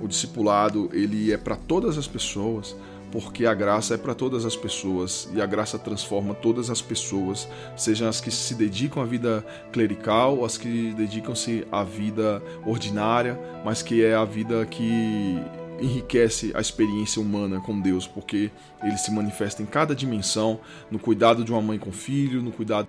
O 0.00 0.08
discipulado 0.08 0.88
ele 0.92 1.32
é 1.32 1.36
para 1.36 1.56
todas 1.56 1.98
as 1.98 2.06
pessoas 2.06 2.74
porque 3.10 3.46
a 3.46 3.54
graça 3.54 3.94
é 3.94 3.96
para 3.96 4.14
todas 4.14 4.44
as 4.44 4.56
pessoas 4.56 5.28
e 5.34 5.40
a 5.40 5.46
graça 5.46 5.78
transforma 5.78 6.34
todas 6.34 6.70
as 6.70 6.82
pessoas, 6.82 7.48
sejam 7.76 8.08
as 8.08 8.20
que 8.20 8.30
se 8.30 8.54
dedicam 8.54 9.02
à 9.02 9.06
vida 9.06 9.44
clerical, 9.72 10.44
as 10.44 10.58
que 10.58 10.92
dedicam-se 10.92 11.66
à 11.70 11.82
vida 11.82 12.42
ordinária, 12.66 13.38
mas 13.64 13.82
que 13.82 14.04
é 14.04 14.14
a 14.14 14.24
vida 14.24 14.64
que 14.66 15.38
enriquece 15.80 16.52
a 16.54 16.60
experiência 16.60 17.22
humana 17.22 17.60
com 17.60 17.80
Deus, 17.80 18.06
porque 18.06 18.50
ele 18.82 18.96
se 18.98 19.10
manifesta 19.10 19.62
em 19.62 19.66
cada 19.66 19.94
dimensão, 19.94 20.60
no 20.90 20.98
cuidado 20.98 21.44
de 21.44 21.52
uma 21.52 21.62
mãe 21.62 21.78
com 21.78 21.92
filho, 21.92 22.42
no 22.42 22.50
cuidado 22.50 22.88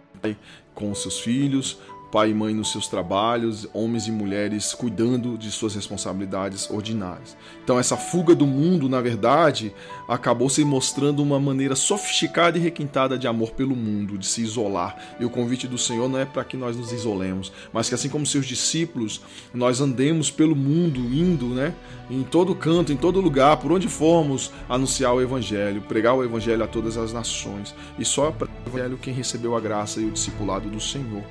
com 0.74 0.94
seus 0.96 1.20
filhos, 1.20 1.80
pai 2.12 2.32
e 2.32 2.34
mãe 2.34 2.54
nos 2.54 2.72
seus 2.72 2.88
trabalhos, 2.88 3.68
homens 3.74 4.08
e 4.08 4.12
mulheres 4.12 4.74
cuidando 4.74 5.38
de 5.38 5.52
suas 5.52 5.76
responsabilidades 5.76 6.70
ordinárias. 6.70 7.38
Então, 7.64 7.80
essa 7.80 7.96
fuga 7.96 8.34
do 8.34 8.48
mundo, 8.48 8.90
na 8.90 9.00
verdade, 9.00 9.74
acabou 10.08 10.50
se 10.50 10.64
mostrando 10.64 11.22
uma 11.22 11.40
maneira 11.40 11.76
sofisticada 11.76 12.58
e 12.58 12.62
requintada 12.62 13.18
de 13.18 13.28
amor 13.28 13.52
pelo 13.52 13.76
mundo, 13.76 14.18
de 14.18 14.26
se 14.26 14.42
isolar. 14.42 14.98
E 15.20 15.26
o 15.26 15.30
convite 15.30 15.68
do 15.68 15.78
Senhor 15.78 16.10
não 16.10 16.20
é 16.20 16.26
para 16.26 16.44
que 16.44 16.58
nós 16.58 16.76
nos 16.76 16.92
isolemos, 16.92 17.52
mas 17.72 17.88
que, 17.88 17.96
assim 17.96 18.10
como 18.10 18.26
seus 18.26 18.46
discípulos, 18.46 19.22
nós 19.54 19.80
andemos 19.80 20.32
pelo 20.32 20.56
mundo, 20.56 21.00
indo, 21.00 21.48
né, 21.48 21.74
em 22.10 22.24
todo 22.24 22.56
canto, 22.56 22.92
em 22.92 22.98
todo 22.98 23.22
lugar, 23.22 23.58
por 23.58 23.72
onde 23.72 23.88
formos, 23.88 24.52
anunciar 24.68 25.14
o 25.14 25.22
Evangelho, 25.22 25.82
pregar 25.82 26.16
o 26.16 26.24
Evangelho 26.24 26.64
a 26.64 26.68
todas 26.68 26.98
as 26.98 27.14
nações. 27.14 27.76
E 28.00 28.06
só 28.06 28.32
para 28.32 28.48
o 28.48 28.70
Evangelho 28.70 28.98
quem 28.98 29.14
recebeu 29.14 29.56
a 29.56 29.60
graça 29.60 30.02
e 30.02 30.06
o 30.06 30.12
discipulado 30.12 30.70
do 30.70 30.80
Senhor 30.80 31.24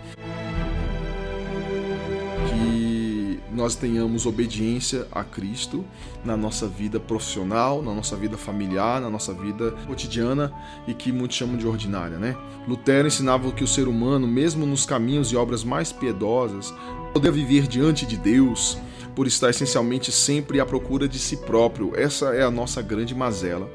que 2.48 3.40
nós 3.52 3.74
tenhamos 3.74 4.26
obediência 4.26 5.06
a 5.10 5.24
Cristo 5.24 5.84
na 6.24 6.36
nossa 6.36 6.68
vida 6.68 7.00
profissional, 7.00 7.82
na 7.82 7.92
nossa 7.94 8.16
vida 8.16 8.36
familiar, 8.36 9.00
na 9.00 9.10
nossa 9.10 9.32
vida 9.32 9.72
cotidiana 9.86 10.52
e 10.86 10.94
que 10.94 11.10
muitos 11.10 11.36
chamam 11.36 11.56
de 11.56 11.66
ordinária, 11.66 12.18
né? 12.18 12.36
Lutero 12.66 13.08
ensinava 13.08 13.50
que 13.52 13.64
o 13.64 13.68
ser 13.68 13.88
humano, 13.88 14.26
mesmo 14.26 14.64
nos 14.64 14.86
caminhos 14.86 15.32
e 15.32 15.36
obras 15.36 15.64
mais 15.64 15.92
piedosas, 15.92 16.72
poderia 17.12 17.32
viver 17.32 17.66
diante 17.66 18.06
de 18.06 18.16
Deus 18.16 18.78
por 19.14 19.26
estar 19.26 19.50
essencialmente 19.50 20.12
sempre 20.12 20.60
à 20.60 20.66
procura 20.66 21.08
de 21.08 21.18
si 21.18 21.38
próprio. 21.38 21.92
Essa 21.96 22.26
é 22.36 22.44
a 22.44 22.50
nossa 22.52 22.80
grande 22.80 23.14
mazela. 23.16 23.68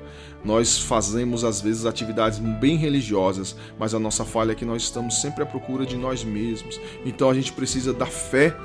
Nós 0.43 0.77
fazemos 0.77 1.43
às 1.43 1.61
vezes 1.61 1.85
atividades 1.85 2.39
bem 2.39 2.75
religiosas, 2.75 3.55
mas 3.79 3.93
a 3.93 3.99
nossa 3.99 4.25
falha 4.25 4.51
é 4.51 4.55
que 4.55 4.65
nós 4.65 4.83
estamos 4.83 5.21
sempre 5.21 5.43
à 5.43 5.45
procura 5.45 5.85
de 5.85 5.95
nós 5.95 6.23
mesmos. 6.23 6.79
Então 7.05 7.29
a 7.29 7.33
gente 7.33 7.53
precisa 7.53 7.93
da 7.93 8.05
fé 8.05 8.55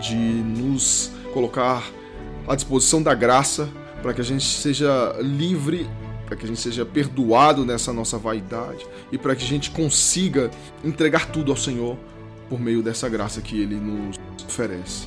de 0.00 0.16
nos 0.16 1.12
colocar 1.32 1.84
à 2.46 2.56
disposição 2.56 3.02
da 3.02 3.14
graça 3.14 3.68
para 4.02 4.12
que 4.12 4.20
a 4.20 4.24
gente 4.24 4.44
seja 4.44 5.16
livre, 5.20 5.88
para 6.26 6.36
que 6.36 6.44
a 6.44 6.48
gente 6.48 6.60
seja 6.60 6.84
perdoado 6.84 7.64
nessa 7.64 7.92
nossa 7.92 8.18
vaidade 8.18 8.84
e 9.12 9.18
para 9.18 9.36
que 9.36 9.44
a 9.44 9.48
gente 9.48 9.70
consiga 9.70 10.50
entregar 10.82 11.30
tudo 11.30 11.52
ao 11.52 11.56
Senhor 11.56 11.96
por 12.48 12.60
meio 12.60 12.82
dessa 12.82 13.08
graça 13.08 13.40
que 13.40 13.60
ele 13.60 13.76
nos 13.76 14.16
oferece. 14.44 15.06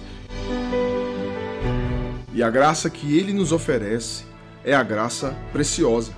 E 2.33 2.41
a 2.41 2.49
graça 2.49 2.89
que 2.89 3.17
ele 3.17 3.33
nos 3.33 3.51
oferece 3.51 4.23
é 4.65 4.73
a 4.73 4.83
graça 4.83 5.35
preciosa. 5.53 6.11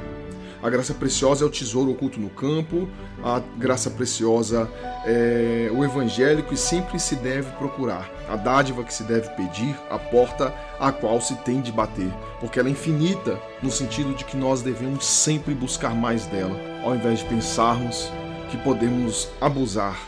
A 0.63 0.69
graça 0.71 0.93
preciosa 0.93 1.43
é 1.43 1.47
o 1.47 1.51
tesouro 1.51 1.91
oculto 1.91 2.19
no 2.19 2.29
campo, 2.29 2.89
a 3.23 3.39
graça 3.57 3.91
preciosa 3.91 4.67
é 5.05 5.69
o 5.71 5.85
evangelho 5.85 6.43
que 6.43 6.57
sempre 6.57 6.99
se 6.99 7.15
deve 7.15 7.51
procurar, 7.57 8.09
a 8.27 8.35
dádiva 8.35 8.83
que 8.83 8.93
se 8.93 9.03
deve 9.03 9.29
pedir, 9.35 9.75
a 9.89 9.99
porta 9.99 10.53
a 10.79 10.91
qual 10.91 11.21
se 11.21 11.35
tem 11.37 11.61
de 11.61 11.71
bater, 11.71 12.11
porque 12.39 12.59
ela 12.59 12.69
é 12.69 12.71
infinita 12.71 13.39
no 13.61 13.69
sentido 13.69 14.15
de 14.15 14.25
que 14.25 14.35
nós 14.35 14.63
devemos 14.63 15.05
sempre 15.05 15.53
buscar 15.53 15.93
mais 15.93 16.25
dela, 16.25 16.59
ao 16.83 16.95
invés 16.95 17.19
de 17.19 17.25
pensarmos 17.25 18.11
que 18.49 18.57
podemos 18.57 19.29
abusar 19.39 19.99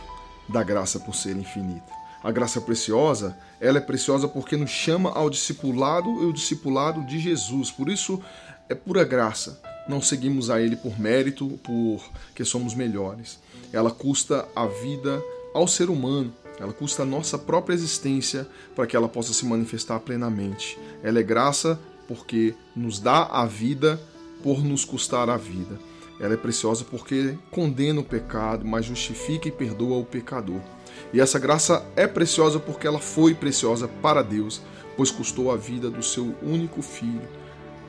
da 0.48 0.64
graça 0.64 0.98
por 0.98 1.14
ser 1.14 1.36
infinita. 1.36 1.99
A 2.22 2.30
graça 2.30 2.60
preciosa, 2.60 3.36
ela 3.60 3.78
é 3.78 3.80
preciosa 3.80 4.28
porque 4.28 4.56
nos 4.56 4.70
chama 4.70 5.10
ao 5.10 5.30
discipulado 5.30 6.22
e 6.22 6.26
o 6.26 6.32
discipulado 6.32 7.02
de 7.06 7.18
Jesus. 7.18 7.70
Por 7.70 7.88
isso 7.88 8.22
é 8.68 8.74
pura 8.74 9.04
graça. 9.04 9.60
Não 9.88 10.02
seguimos 10.02 10.50
a 10.50 10.60
ele 10.60 10.76
por 10.76 11.00
mérito, 11.00 11.58
por 11.64 12.02
que 12.34 12.44
somos 12.44 12.74
melhores. 12.74 13.38
Ela 13.72 13.90
custa 13.90 14.46
a 14.54 14.66
vida 14.66 15.22
ao 15.54 15.66
ser 15.66 15.88
humano. 15.88 16.32
Ela 16.58 16.74
custa 16.74 17.02
a 17.02 17.06
nossa 17.06 17.38
própria 17.38 17.74
existência 17.74 18.46
para 18.76 18.86
que 18.86 18.94
ela 18.94 19.08
possa 19.08 19.32
se 19.32 19.46
manifestar 19.46 19.98
plenamente. 20.00 20.78
Ela 21.02 21.20
é 21.20 21.22
graça 21.22 21.80
porque 22.06 22.54
nos 22.76 23.00
dá 23.00 23.24
a 23.24 23.46
vida 23.46 23.98
por 24.42 24.62
nos 24.62 24.84
custar 24.84 25.30
a 25.30 25.38
vida. 25.38 25.78
Ela 26.20 26.34
é 26.34 26.36
preciosa 26.36 26.84
porque 26.84 27.38
condena 27.50 28.00
o 28.00 28.04
pecado, 28.04 28.66
mas 28.66 28.84
justifica 28.84 29.48
e 29.48 29.52
perdoa 29.52 29.96
o 29.96 30.04
pecador. 30.04 30.60
E 31.12 31.20
essa 31.20 31.38
graça 31.38 31.84
é 31.96 32.06
preciosa 32.06 32.58
porque 32.58 32.86
ela 32.86 33.00
foi 33.00 33.34
preciosa 33.34 33.88
para 33.88 34.22
Deus, 34.22 34.62
pois 34.96 35.10
custou 35.10 35.50
a 35.50 35.56
vida 35.56 35.90
do 35.90 36.02
seu 36.02 36.34
único 36.42 36.82
filho. 36.82 37.28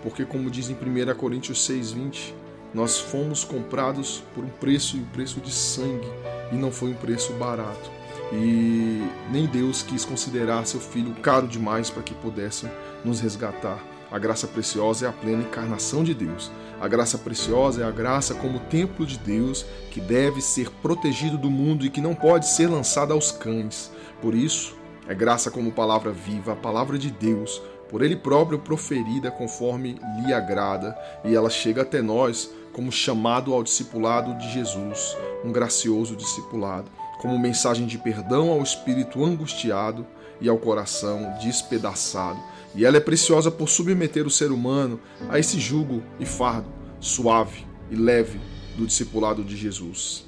Porque, 0.02 0.26
como 0.26 0.50
diz 0.50 0.70
em 0.70 0.74
1 0.74 1.16
Coríntios 1.16 1.68
6,20, 1.70 2.34
nós 2.74 3.00
fomos 3.00 3.44
comprados 3.44 4.24
por 4.34 4.44
um 4.44 4.50
preço 4.50 4.98
e 4.98 5.00
um 5.02 5.06
preço 5.06 5.40
de 5.40 5.52
sangue, 5.52 6.08
e 6.52 6.56
não 6.56 6.72
foi 6.72 6.90
um 6.90 6.96
preço 6.96 7.34
barato. 7.34 7.92
E 8.34 9.04
nem 9.30 9.46
Deus 9.46 9.84
quis 9.84 10.06
considerar 10.06 10.66
seu 10.66 10.80
filho 10.80 11.14
caro 11.16 11.48
demais 11.48 11.90
para 11.90 12.02
que 12.02 12.16
pudesse 12.16 12.68
nos 13.04 13.20
resgatar. 13.20 13.91
A 14.12 14.20
graça 14.20 14.46
preciosa 14.46 15.06
é 15.06 15.10
a 15.10 15.14
plena 15.14 15.44
encarnação 15.44 16.04
de 16.04 16.14
Deus. 16.14 16.52
A 16.82 16.88
graça 16.88 17.18
preciosa 17.18 17.84
é 17.84 17.86
a 17.86 17.92
graça 17.92 18.36
como 18.36 18.60
templo 18.60 19.06
de 19.06 19.18
Deus 19.18 19.66
que 19.90 20.02
deve 20.02 20.42
ser 20.42 20.70
protegido 20.70 21.38
do 21.38 21.50
mundo 21.50 21.86
e 21.86 21.90
que 21.90 22.02
não 22.02 22.14
pode 22.14 22.46
ser 22.46 22.68
lançada 22.68 23.14
aos 23.14 23.32
cães. 23.32 23.90
Por 24.22 24.36
isso, 24.36 24.76
é 25.08 25.16
graça 25.16 25.50
como 25.50 25.72
palavra 25.72 26.12
viva, 26.12 26.52
a 26.52 26.58
palavra 26.58 26.98
de 26.98 27.10
Deus, 27.10 27.62
por 27.90 28.02
Ele 28.02 28.18
próprio 28.18 28.60
proferida 28.60 29.32
conforme 29.32 29.98
lhe 30.26 30.34
agrada, 30.34 30.94
e 31.24 31.34
ela 31.34 31.50
chega 31.50 31.84
até 31.84 32.02
nós 32.02 32.52
como 32.74 32.92
chamado 32.92 33.54
ao 33.54 33.64
discipulado 33.64 34.34
de 34.36 34.52
Jesus, 34.52 35.16
um 35.44 35.54
gracioso 35.54 36.18
discipulado, 36.18 36.92
como 37.22 37.40
mensagem 37.40 37.88
de 37.88 37.98
perdão 37.98 38.50
ao 38.50 38.62
espírito 38.62 39.24
angustiado 39.24 40.06
e 40.42 40.50
ao 40.50 40.58
coração 40.58 41.34
despedaçado 41.42 42.40
e 42.76 42.86
ela 42.86 42.98
é 42.98 43.00
preciosa 43.00 43.52
por 43.52 43.70
submeter 43.70 44.26
o 44.26 44.30
ser 44.30 44.52
humano 44.52 45.00
a 45.30 45.38
esse 45.38 45.60
jugo 45.60 46.02
e 46.20 46.26
fardo 46.26 46.68
suave 47.00 47.66
e 47.90 47.96
leve 47.96 48.40
do 48.78 48.86
discipulado 48.86 49.44
de 49.44 49.58
Jesus. 49.58 50.26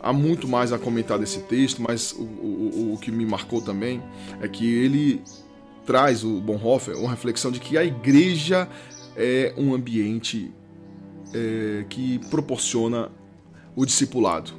Há 0.00 0.12
muito 0.12 0.46
mais 0.46 0.72
a 0.72 0.78
comentar 0.78 1.18
desse 1.18 1.40
texto, 1.40 1.82
mas 1.82 2.12
o, 2.12 2.22
o, 2.22 2.94
o 2.94 2.98
que 2.98 3.10
me 3.10 3.26
marcou 3.26 3.60
também 3.60 4.00
é 4.40 4.46
que 4.46 4.64
ele 4.64 5.20
traz, 5.84 6.22
o 6.22 6.40
Bonhoeffer, 6.40 6.96
uma 6.96 7.10
reflexão 7.10 7.50
de 7.50 7.58
que 7.58 7.76
a 7.76 7.84
igreja 7.84 8.68
é 9.16 9.52
um 9.56 9.74
ambiente 9.74 10.52
é, 11.34 11.84
que 11.88 12.20
proporciona 12.30 13.10
o 13.74 13.84
discipulado. 13.84 14.52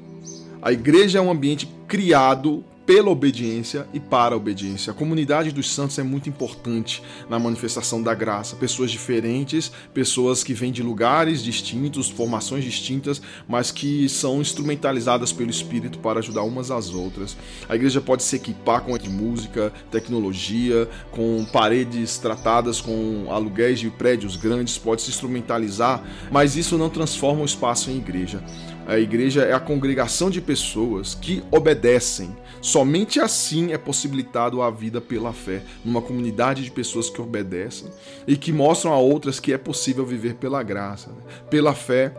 A 0.62 0.72
igreja 0.72 1.20
é 1.20 1.22
um 1.22 1.32
ambiente 1.32 1.70
criado 1.88 2.64
pela 2.88 3.10
obediência 3.10 3.86
e 3.94 4.00
para 4.00 4.34
a 4.34 4.38
obediência. 4.38 4.92
A 4.92 4.96
comunidade 4.96 5.52
dos 5.52 5.70
santos 5.70 6.00
é 6.00 6.04
muito 6.04 6.30
importante 6.30 7.04
na 7.30 7.38
manifestação 7.38 8.02
da 8.02 8.14
graça. 8.14 8.56
Pessoas 8.56 8.90
diferentes, 8.90 9.70
pessoas 9.94 10.42
que 10.42 10.54
vêm 10.54 10.72
de 10.72 10.82
lugares 10.82 11.44
distintos, 11.44 12.10
formações 12.10 12.64
distintas, 12.64 13.22
mas 13.46 13.72
que 13.72 14.08
são 14.08 14.40
instrumentalizadas 14.40 15.34
pelo 15.34 15.50
Espírito 15.50 16.00
para 16.00 16.20
ajudar 16.20 16.44
umas 16.44 16.72
às 16.72 16.92
outras. 16.92 17.36
A 17.68 17.76
igreja 17.76 18.00
pode 18.00 18.24
se 18.24 18.38
equipar 18.38 18.82
com 18.82 18.98
música, 19.10 19.74
tecnologia, 19.92 20.88
com 21.12 21.46
paredes 21.52 22.18
tratadas 22.18 22.80
com 22.80 23.28
aluguéis 23.30 23.80
de 23.80 23.90
prédios 23.90 24.38
grandes, 24.38 24.78
pode 24.78 25.02
se 25.02 25.10
instrumentalizar, 25.10 26.02
mas 26.32 26.56
isso 26.56 26.78
não 26.78 26.90
transforma 26.90 27.42
o 27.42 27.46
espaço 27.46 27.92
em 27.92 27.98
igreja. 27.98 28.42
A 28.88 28.98
igreja 28.98 29.42
é 29.42 29.52
a 29.52 29.60
congregação 29.60 30.30
de 30.30 30.40
pessoas 30.40 31.14
que 31.14 31.44
obedecem. 31.52 32.34
Somente 32.62 33.20
assim 33.20 33.74
é 33.74 33.78
possibilitado 33.78 34.62
a 34.62 34.72
vida 34.72 35.02
pela 35.02 35.34
fé, 35.34 35.62
numa 35.84 36.02
comunidade 36.02 36.64
de 36.64 36.72
pessoas 36.72 37.10
que 37.10 37.22
obedecem 37.22 37.90
e 38.26 38.38
que 38.38 38.54
mostram 38.54 38.94
a 38.94 38.98
outras 38.98 39.42
que 39.42 39.52
é 39.52 39.58
possível 39.58 40.06
viver 40.06 40.36
pela 40.36 40.64
graça, 40.64 41.10
né? 41.10 41.22
pela 41.50 41.74
fé, 41.74 42.16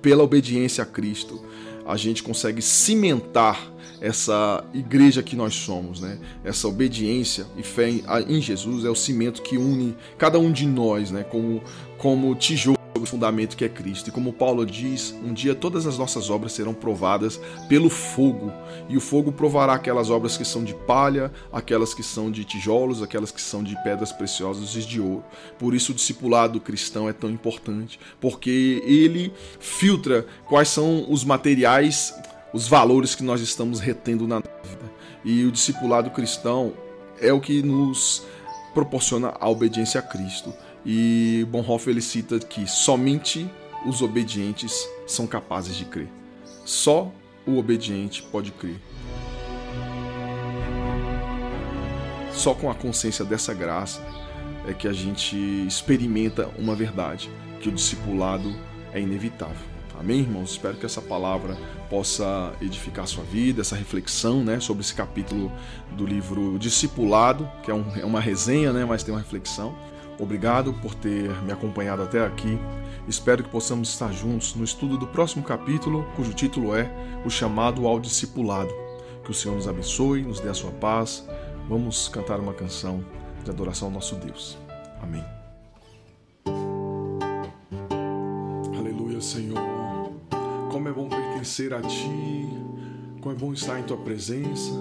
pela 0.00 0.22
obediência 0.22 0.84
a 0.84 0.86
Cristo. 0.86 1.42
A 1.84 1.96
gente 1.96 2.22
consegue 2.22 2.62
cimentar 2.62 3.68
essa 4.00 4.64
igreja 4.72 5.24
que 5.24 5.34
nós 5.34 5.54
somos, 5.54 6.00
né? 6.00 6.18
Essa 6.44 6.68
obediência 6.68 7.46
e 7.56 7.62
fé 7.64 7.88
em 8.28 8.40
Jesus 8.40 8.84
é 8.84 8.90
o 8.90 8.94
cimento 8.94 9.42
que 9.42 9.56
une 9.56 9.96
cada 10.16 10.38
um 10.38 10.52
de 10.52 10.66
nós, 10.66 11.10
né? 11.10 11.24
Como 11.24 11.60
como 11.98 12.34
tijolo 12.36 12.81
o 13.00 13.06
fundamento 13.06 13.56
que 13.56 13.64
é 13.64 13.68
Cristo. 13.68 14.08
E 14.08 14.12
como 14.12 14.32
Paulo 14.32 14.64
diz, 14.64 15.14
um 15.24 15.32
dia 15.32 15.54
todas 15.54 15.86
as 15.86 15.98
nossas 15.98 16.30
obras 16.30 16.52
serão 16.52 16.74
provadas 16.74 17.40
pelo 17.68 17.90
fogo, 17.90 18.52
e 18.88 18.96
o 18.96 19.00
fogo 19.00 19.32
provará 19.32 19.74
aquelas 19.74 20.10
obras 20.10 20.36
que 20.36 20.44
são 20.44 20.62
de 20.62 20.74
palha, 20.74 21.32
aquelas 21.52 21.94
que 21.94 22.02
são 22.02 22.30
de 22.30 22.44
tijolos, 22.44 23.02
aquelas 23.02 23.30
que 23.30 23.40
são 23.40 23.62
de 23.62 23.80
pedras 23.82 24.12
preciosas 24.12 24.74
e 24.74 24.80
de 24.80 25.00
ouro. 25.00 25.24
Por 25.58 25.74
isso 25.74 25.92
o 25.92 25.94
discipulado 25.94 26.60
cristão 26.60 27.08
é 27.08 27.12
tão 27.12 27.30
importante, 27.30 27.98
porque 28.20 28.82
ele 28.84 29.32
filtra 29.58 30.26
quais 30.46 30.68
são 30.68 31.06
os 31.08 31.24
materiais, 31.24 32.14
os 32.52 32.68
valores 32.68 33.14
que 33.14 33.22
nós 33.22 33.40
estamos 33.40 33.80
retendo 33.80 34.26
na 34.26 34.36
vida. 34.36 34.92
E 35.24 35.44
o 35.44 35.52
discipulado 35.52 36.10
cristão 36.10 36.72
é 37.20 37.32
o 37.32 37.40
que 37.40 37.62
nos 37.62 38.22
proporciona 38.74 39.34
a 39.38 39.48
obediência 39.48 40.00
a 40.00 40.02
Cristo. 40.02 40.52
E 40.84 41.46
Bonhoeffer 41.50 41.92
ele 41.92 42.02
cita 42.02 42.38
que 42.38 42.66
somente 42.66 43.48
os 43.86 44.02
obedientes 44.02 44.88
são 45.06 45.26
capazes 45.26 45.76
de 45.76 45.84
crer. 45.84 46.08
Só 46.64 47.12
o 47.46 47.58
obediente 47.58 48.22
pode 48.22 48.50
crer. 48.52 48.80
Só 52.32 52.54
com 52.54 52.70
a 52.70 52.74
consciência 52.74 53.24
dessa 53.24 53.52
graça 53.52 54.02
é 54.66 54.72
que 54.72 54.88
a 54.88 54.92
gente 54.92 55.36
experimenta 55.66 56.48
uma 56.58 56.74
verdade, 56.74 57.30
que 57.60 57.68
o 57.68 57.72
discipulado 57.72 58.54
é 58.92 59.00
inevitável. 59.00 59.72
Amém, 59.98 60.20
irmãos? 60.20 60.52
Espero 60.52 60.76
que 60.76 60.86
essa 60.86 61.00
palavra 61.00 61.56
possa 61.88 62.52
edificar 62.60 63.04
a 63.04 63.06
sua 63.06 63.22
vida, 63.22 63.60
essa 63.60 63.76
reflexão 63.76 64.42
né, 64.42 64.58
sobre 64.58 64.82
esse 64.82 64.94
capítulo 64.94 65.52
do 65.92 66.04
livro 66.04 66.58
Discipulado, 66.58 67.48
que 67.62 67.70
é, 67.70 67.74
um, 67.74 67.84
é 67.96 68.04
uma 68.04 68.20
resenha, 68.20 68.72
né, 68.72 68.84
mas 68.84 69.04
tem 69.04 69.14
uma 69.14 69.20
reflexão. 69.20 69.76
Obrigado 70.18 70.72
por 70.74 70.94
ter 70.94 71.30
me 71.42 71.52
acompanhado 71.52 72.02
até 72.02 72.24
aqui. 72.24 72.58
Espero 73.08 73.42
que 73.42 73.50
possamos 73.50 73.88
estar 73.88 74.12
juntos 74.12 74.54
no 74.54 74.62
estudo 74.62 74.96
do 74.96 75.06
próximo 75.06 75.42
capítulo, 75.42 76.06
cujo 76.14 76.32
título 76.32 76.76
é 76.76 76.90
O 77.24 77.30
Chamado 77.30 77.86
ao 77.86 77.98
Discipulado. 77.98 78.72
Que 79.24 79.30
o 79.30 79.34
Senhor 79.34 79.54
nos 79.54 79.66
abençoe, 79.66 80.22
nos 80.22 80.40
dê 80.40 80.48
a 80.48 80.54
sua 80.54 80.70
paz. 80.70 81.26
Vamos 81.68 82.08
cantar 82.08 82.38
uma 82.38 82.52
canção 82.52 83.04
de 83.42 83.50
adoração 83.50 83.88
ao 83.88 83.94
nosso 83.94 84.14
Deus. 84.16 84.58
Amém. 85.00 85.24
Aleluia, 88.78 89.20
Senhor. 89.20 89.58
Como 90.70 90.88
é 90.88 90.92
bom 90.92 91.08
pertencer 91.08 91.74
a 91.74 91.80
Ti, 91.80 92.48
como 93.20 93.34
é 93.34 93.38
bom 93.38 93.52
estar 93.52 93.78
em 93.78 93.82
Tua 93.82 93.96
presença, 93.98 94.72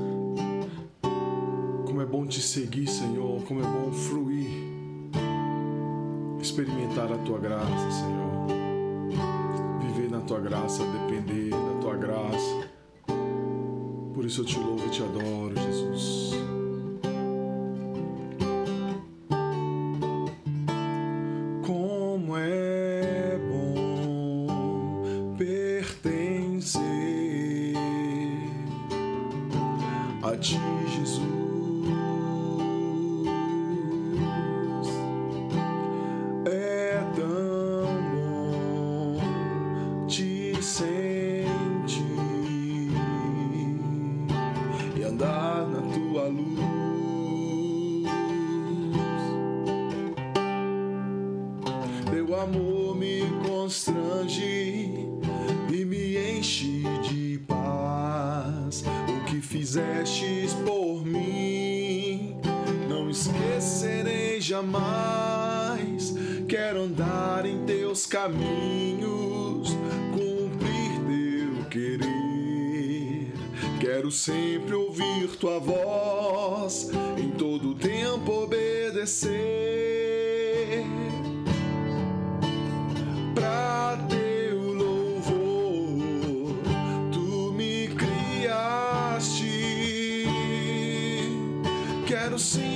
como 1.86 2.02
é 2.02 2.06
bom 2.06 2.26
te 2.26 2.42
seguir, 2.42 2.88
Senhor, 2.88 3.44
como 3.44 3.60
é 3.60 3.64
bom 3.64 3.92
fruir 3.92 4.81
experimentar 6.42 7.12
a 7.12 7.18
tua 7.20 7.40
graça, 7.40 7.92
Senhor. 7.92 8.48
Viver 9.80 10.10
na 10.10 10.22
tua 10.22 10.40
graça, 10.40 10.84
depender 10.84 11.50
da 11.50 11.80
tua 11.80 11.96
graça. 11.96 12.70
Por 14.14 14.26
isso 14.26 14.42
eu 14.42 14.46
te 14.46 14.60
louvo 14.60 14.86
e 14.88 14.90
te 14.90 15.04
adoro, 15.04 15.56
Jesus. 15.56 16.61
Amor 52.42 52.96
me 52.96 53.22
constrange 53.48 55.08
e 55.72 55.86
me 55.86 56.18
enche 56.18 56.84
de 57.08 57.40
paz. 57.48 58.84
O 59.08 59.26
que 59.26 59.42
fizestes 59.42 60.54
por 60.66 61.06
mim, 61.06 62.36
não 62.90 63.10
esquecerei 63.10 64.42
jamais. 64.42 66.16
Quero 66.48 66.82
andar 66.82 67.46
em 67.46 67.64
teus 67.66 68.06
caminhos, 68.06 69.70
cumprir 70.12 71.00
teu 71.08 71.66
querer. 71.70 73.32
Quero 73.80 74.12
sempre 74.12 74.76
Quero 92.42 92.71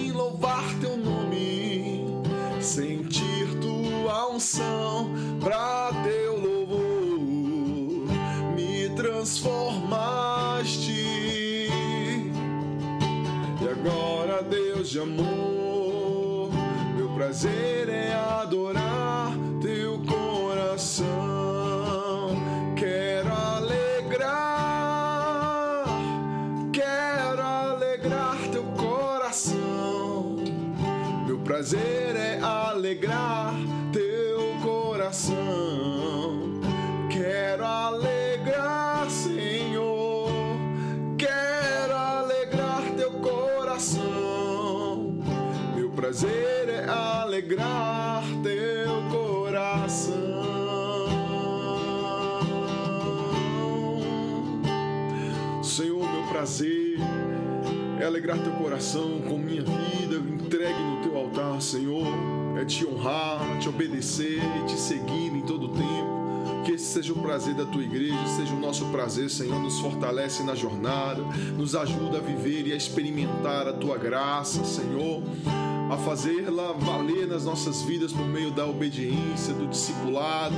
teu 33.91 34.55
coração. 34.61 36.59
Quero 37.09 37.65
alegrar, 37.65 39.09
Senhor. 39.09 40.29
Quero 41.17 41.93
alegrar 41.93 42.81
teu 42.97 43.11
coração. 43.13 44.03
Meu 45.75 45.89
prazer 45.91 46.69
é 46.69 46.87
alegrar 46.87 48.23
teu 48.43 49.01
coração. 49.09 50.25
Senhor, 55.63 56.09
meu 56.09 56.23
prazer 56.29 56.99
é 57.99 58.05
alegrar 58.05 58.37
teu 58.39 58.53
coração 58.53 59.21
com 59.27 59.37
minha 59.37 59.63
vida 59.63 59.85
entregue 60.45 60.79
no 60.79 61.01
teu 61.01 61.17
altar, 61.17 61.61
Senhor. 61.61 62.05
É 62.57 62.63
te 62.63 62.85
honrar, 62.85 63.59
te 63.59 63.67
obedecer 63.67 64.41
te 64.65 64.77
seguir 64.77 65.35
em 65.35 65.41
todo 65.41 65.67
tempo. 65.67 66.14
Esse 66.75 66.91
seja 66.91 67.13
o 67.13 67.15
prazer 67.15 67.53
da 67.53 67.63
tua 67.63 67.81
igreja, 67.81 68.27
seja 68.35 68.53
o 68.53 68.59
nosso 68.59 68.83
prazer, 68.87 69.29
Senhor. 69.29 69.57
Nos 69.61 69.79
fortalece 69.79 70.43
na 70.43 70.53
jornada, 70.53 71.23
nos 71.57 71.73
ajuda 71.73 72.17
a 72.17 72.21
viver 72.21 72.67
e 72.67 72.73
a 72.73 72.75
experimentar 72.75 73.65
a 73.65 73.71
tua 73.71 73.97
graça, 73.97 74.65
Senhor 74.65 75.23
a 75.89 75.97
fazê-la 75.97 76.73
valer 76.73 77.27
nas 77.27 77.45
nossas 77.45 77.83
vidas 77.83 78.11
por 78.11 78.25
meio 78.25 78.49
da 78.49 78.65
obediência, 78.65 79.53
do 79.53 79.67
discipulado, 79.67 80.55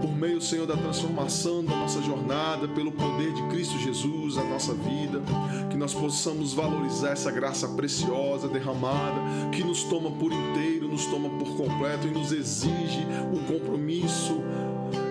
por 0.00 0.14
meio, 0.14 0.40
Senhor, 0.40 0.66
da 0.66 0.76
transformação 0.76 1.64
da 1.64 1.74
nossa 1.76 2.02
jornada, 2.02 2.66
pelo 2.68 2.90
poder 2.90 3.32
de 3.32 3.42
Cristo 3.44 3.78
Jesus 3.78 4.34
na 4.34 4.44
nossa 4.44 4.74
vida, 4.74 5.22
que 5.70 5.76
nós 5.76 5.94
possamos 5.94 6.52
valorizar 6.52 7.10
essa 7.10 7.30
graça 7.30 7.68
preciosa 7.68 8.48
derramada, 8.48 9.20
que 9.52 9.62
nos 9.62 9.84
toma 9.84 10.10
por 10.10 10.32
inteiro, 10.32 10.88
nos 10.88 11.06
toma 11.06 11.30
por 11.30 11.56
completo 11.56 12.08
e 12.08 12.10
nos 12.10 12.32
exige 12.32 13.06
o 13.32 13.40
compromisso 13.50 14.42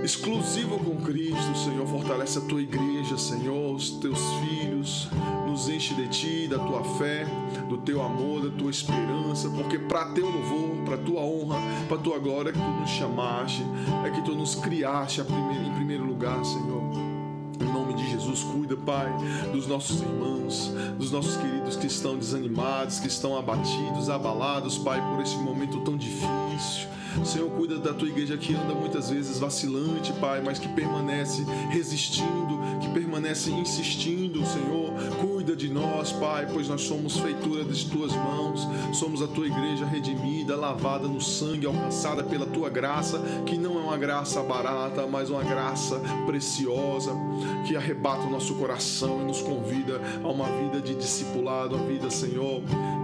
exclusivo 0.03 0.79
com 0.79 0.97
Cristo, 0.97 1.57
Senhor. 1.57 1.87
Fortalece 1.87 2.37
a 2.37 2.41
tua 2.41 2.61
igreja, 2.61 3.17
Senhor, 3.17 3.75
os 3.75 3.91
teus 3.91 4.19
filhos. 4.41 5.09
Nos 5.47 5.69
enche 5.69 5.93
de 5.93 6.07
ti, 6.07 6.47
da 6.47 6.57
tua 6.57 6.83
fé, 6.97 7.25
do 7.69 7.77
teu 7.77 8.01
amor, 8.01 8.49
da 8.49 8.57
tua 8.57 8.71
esperança, 8.71 9.49
porque 9.49 9.77
para 9.77 10.05
teu 10.13 10.29
louvor, 10.29 10.83
para 10.83 10.97
tua 10.97 11.21
honra, 11.21 11.57
para 11.87 11.97
tua 11.97 12.17
glória 12.19 12.49
é 12.49 12.53
que 12.53 12.59
tu 12.59 12.71
nos 12.79 12.89
chamaste, 12.89 13.63
é 14.05 14.09
que 14.09 14.21
tu 14.23 14.33
nos 14.33 14.55
criaste 14.55 15.21
em 15.21 15.73
primeiro 15.75 16.05
lugar, 16.05 16.43
Senhor. 16.43 16.81
Em 17.59 17.71
nome 17.71 17.93
de 17.93 18.09
Jesus, 18.09 18.43
cuida, 18.43 18.75
Pai, 18.75 19.13
dos 19.51 19.67
nossos 19.67 20.01
irmãos, 20.01 20.71
dos 20.97 21.11
nossos 21.11 21.37
queridos 21.37 21.75
que 21.75 21.87
estão 21.87 22.17
desanimados, 22.17 22.99
que 22.99 23.07
estão 23.07 23.37
abatidos, 23.37 24.09
abalados, 24.09 24.77
Pai, 24.77 24.99
por 25.11 25.21
esse 25.21 25.37
momento 25.37 25.79
tão 25.81 25.95
difícil. 25.95 26.89
Senhor, 27.23 27.49
cuida 27.51 27.77
da 27.77 27.93
tua 27.93 28.07
igreja 28.07 28.37
que 28.37 28.55
anda 28.55 28.73
muitas 28.73 29.09
vezes 29.09 29.39
vacilante, 29.39 30.11
Pai, 30.13 30.41
mas 30.43 30.59
que 30.59 30.67
permanece 30.69 31.43
resistindo, 31.69 32.59
que 32.81 32.89
permanece 32.89 33.51
insistindo, 33.51 34.45
Senhor. 34.45 34.93
Cuida 35.21 35.55
de 35.55 35.69
nós, 35.69 36.11
Pai, 36.11 36.47
pois 36.51 36.67
nós 36.67 36.81
somos 36.81 37.17
feitura 37.17 37.63
das 37.63 37.83
tuas 37.83 38.13
mãos, 38.13 38.67
somos 38.93 39.21
a 39.21 39.27
tua 39.27 39.47
igreja 39.47 39.85
redimida, 39.85 40.55
lavada 40.55 41.07
no 41.07 41.21
sangue, 41.21 41.65
alcançada 41.65 42.23
pela 42.23 42.45
tua 42.45 42.69
graça, 42.69 43.19
que 43.45 43.57
não 43.57 43.79
é 43.79 43.83
uma 43.83 43.97
graça 43.97 44.41
barata, 44.41 45.05
mas 45.07 45.29
uma 45.29 45.43
graça 45.43 46.01
preciosa, 46.25 47.11
que 47.67 47.75
arrebata 47.75 48.23
o 48.23 48.29
nosso 48.29 48.55
coração 48.55 49.21
e 49.21 49.25
nos 49.25 49.41
convida 49.41 50.01
a 50.23 50.27
uma 50.27 50.45
vida 50.45 50.81
de 50.81 50.95
discipulado, 50.95 51.75
a 51.75 51.79
vida, 51.79 52.09
Senhor, 52.09 52.61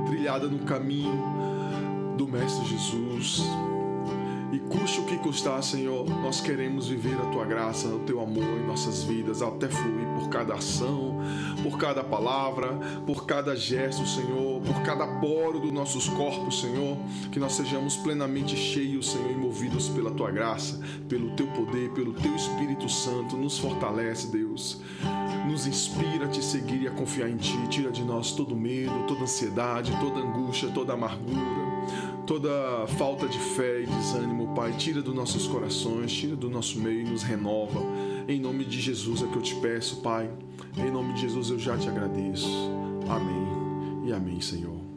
trilhada 0.08 0.48
no 0.48 0.60
caminho 0.60 1.24
do 2.18 2.28
Mestre 2.28 2.66
Jesus. 2.66 3.44
E 4.52 4.58
custe 4.58 5.00
o 5.00 5.06
que 5.06 5.18
custar, 5.18 5.62
Senhor, 5.62 6.10
nós 6.10 6.42
queremos 6.42 6.88
viver 6.88 7.16
a 7.16 7.26
tua 7.28 7.46
graça, 7.46 7.88
o 7.88 8.00
teu 8.00 8.20
amor 8.20 8.44
em 8.44 8.66
nossas 8.66 9.04
vidas, 9.04 9.44
até 9.44 9.68
fluir 9.68 10.08
por 10.20 10.28
cada 10.30 10.56
ação, 10.56 11.20
por 11.62 11.78
cada 11.78 12.04
palavra, 12.04 12.74
por 13.06 13.28
cada 13.28 13.56
gesto, 13.56 14.08
Senhor, 14.08 14.60
por 14.62 14.82
cada 14.82 15.06
poro 15.20 15.60
dos 15.60 15.72
nossos 15.72 16.10
corpos, 16.10 16.62
Senhor, 16.62 16.98
que 17.32 17.40
nós 17.40 17.54
sejamos 17.54 17.96
plenamente 17.98 18.56
cheios, 18.56 19.12
Senhor, 19.12 19.30
e 19.30 19.36
movidos 19.36 19.88
pela 19.90 20.10
tua 20.10 20.32
graça, 20.32 20.80
pelo 21.08 21.30
teu 21.32 21.46
poder, 21.48 21.92
pelo 21.92 22.14
teu 22.14 22.36
Espírito 22.36 22.90
Santo. 22.90 23.38
Nos 23.38 23.60
fortalece, 23.60 24.32
Deus. 24.32 24.82
Nos 25.48 25.68
inspira 25.68 26.26
a 26.26 26.28
te 26.28 26.44
seguir 26.44 26.82
e 26.82 26.88
a 26.88 26.92
confiar 26.92 27.30
em 27.30 27.38
ti. 27.38 27.58
Tira 27.70 27.92
de 27.92 28.04
nós 28.04 28.32
todo 28.32 28.56
medo, 28.56 29.06
toda 29.08 29.22
ansiedade, 29.22 29.96
toda 30.00 30.20
angústia, 30.20 30.70
toda 30.74 30.94
amargura 30.94 31.69
toda 32.30 32.86
falta 33.00 33.28
de 33.28 33.40
fé 33.40 33.82
e 33.82 33.88
desânimo, 33.88 34.54
Pai, 34.54 34.72
tira 34.74 35.02
dos 35.02 35.16
nossos 35.16 35.48
corações, 35.48 36.14
tira 36.14 36.36
do 36.36 36.48
nosso 36.48 36.80
meio 36.80 37.02
e 37.02 37.04
nos 37.04 37.24
renova. 37.24 37.82
Em 38.28 38.40
nome 38.40 38.66
de 38.66 38.80
Jesus 38.80 39.24
é 39.24 39.26
que 39.26 39.36
eu 39.36 39.42
te 39.42 39.56
peço, 39.56 40.00
Pai. 40.04 40.30
Em 40.78 40.92
nome 40.92 41.16
de 41.16 41.22
Jesus 41.22 41.50
eu 41.50 41.58
já 41.58 41.76
te 41.76 41.90
agradeço. 41.90 42.70
Amém 43.10 44.08
e 44.08 44.14
amém, 44.14 44.40
Senhor. 44.40 44.89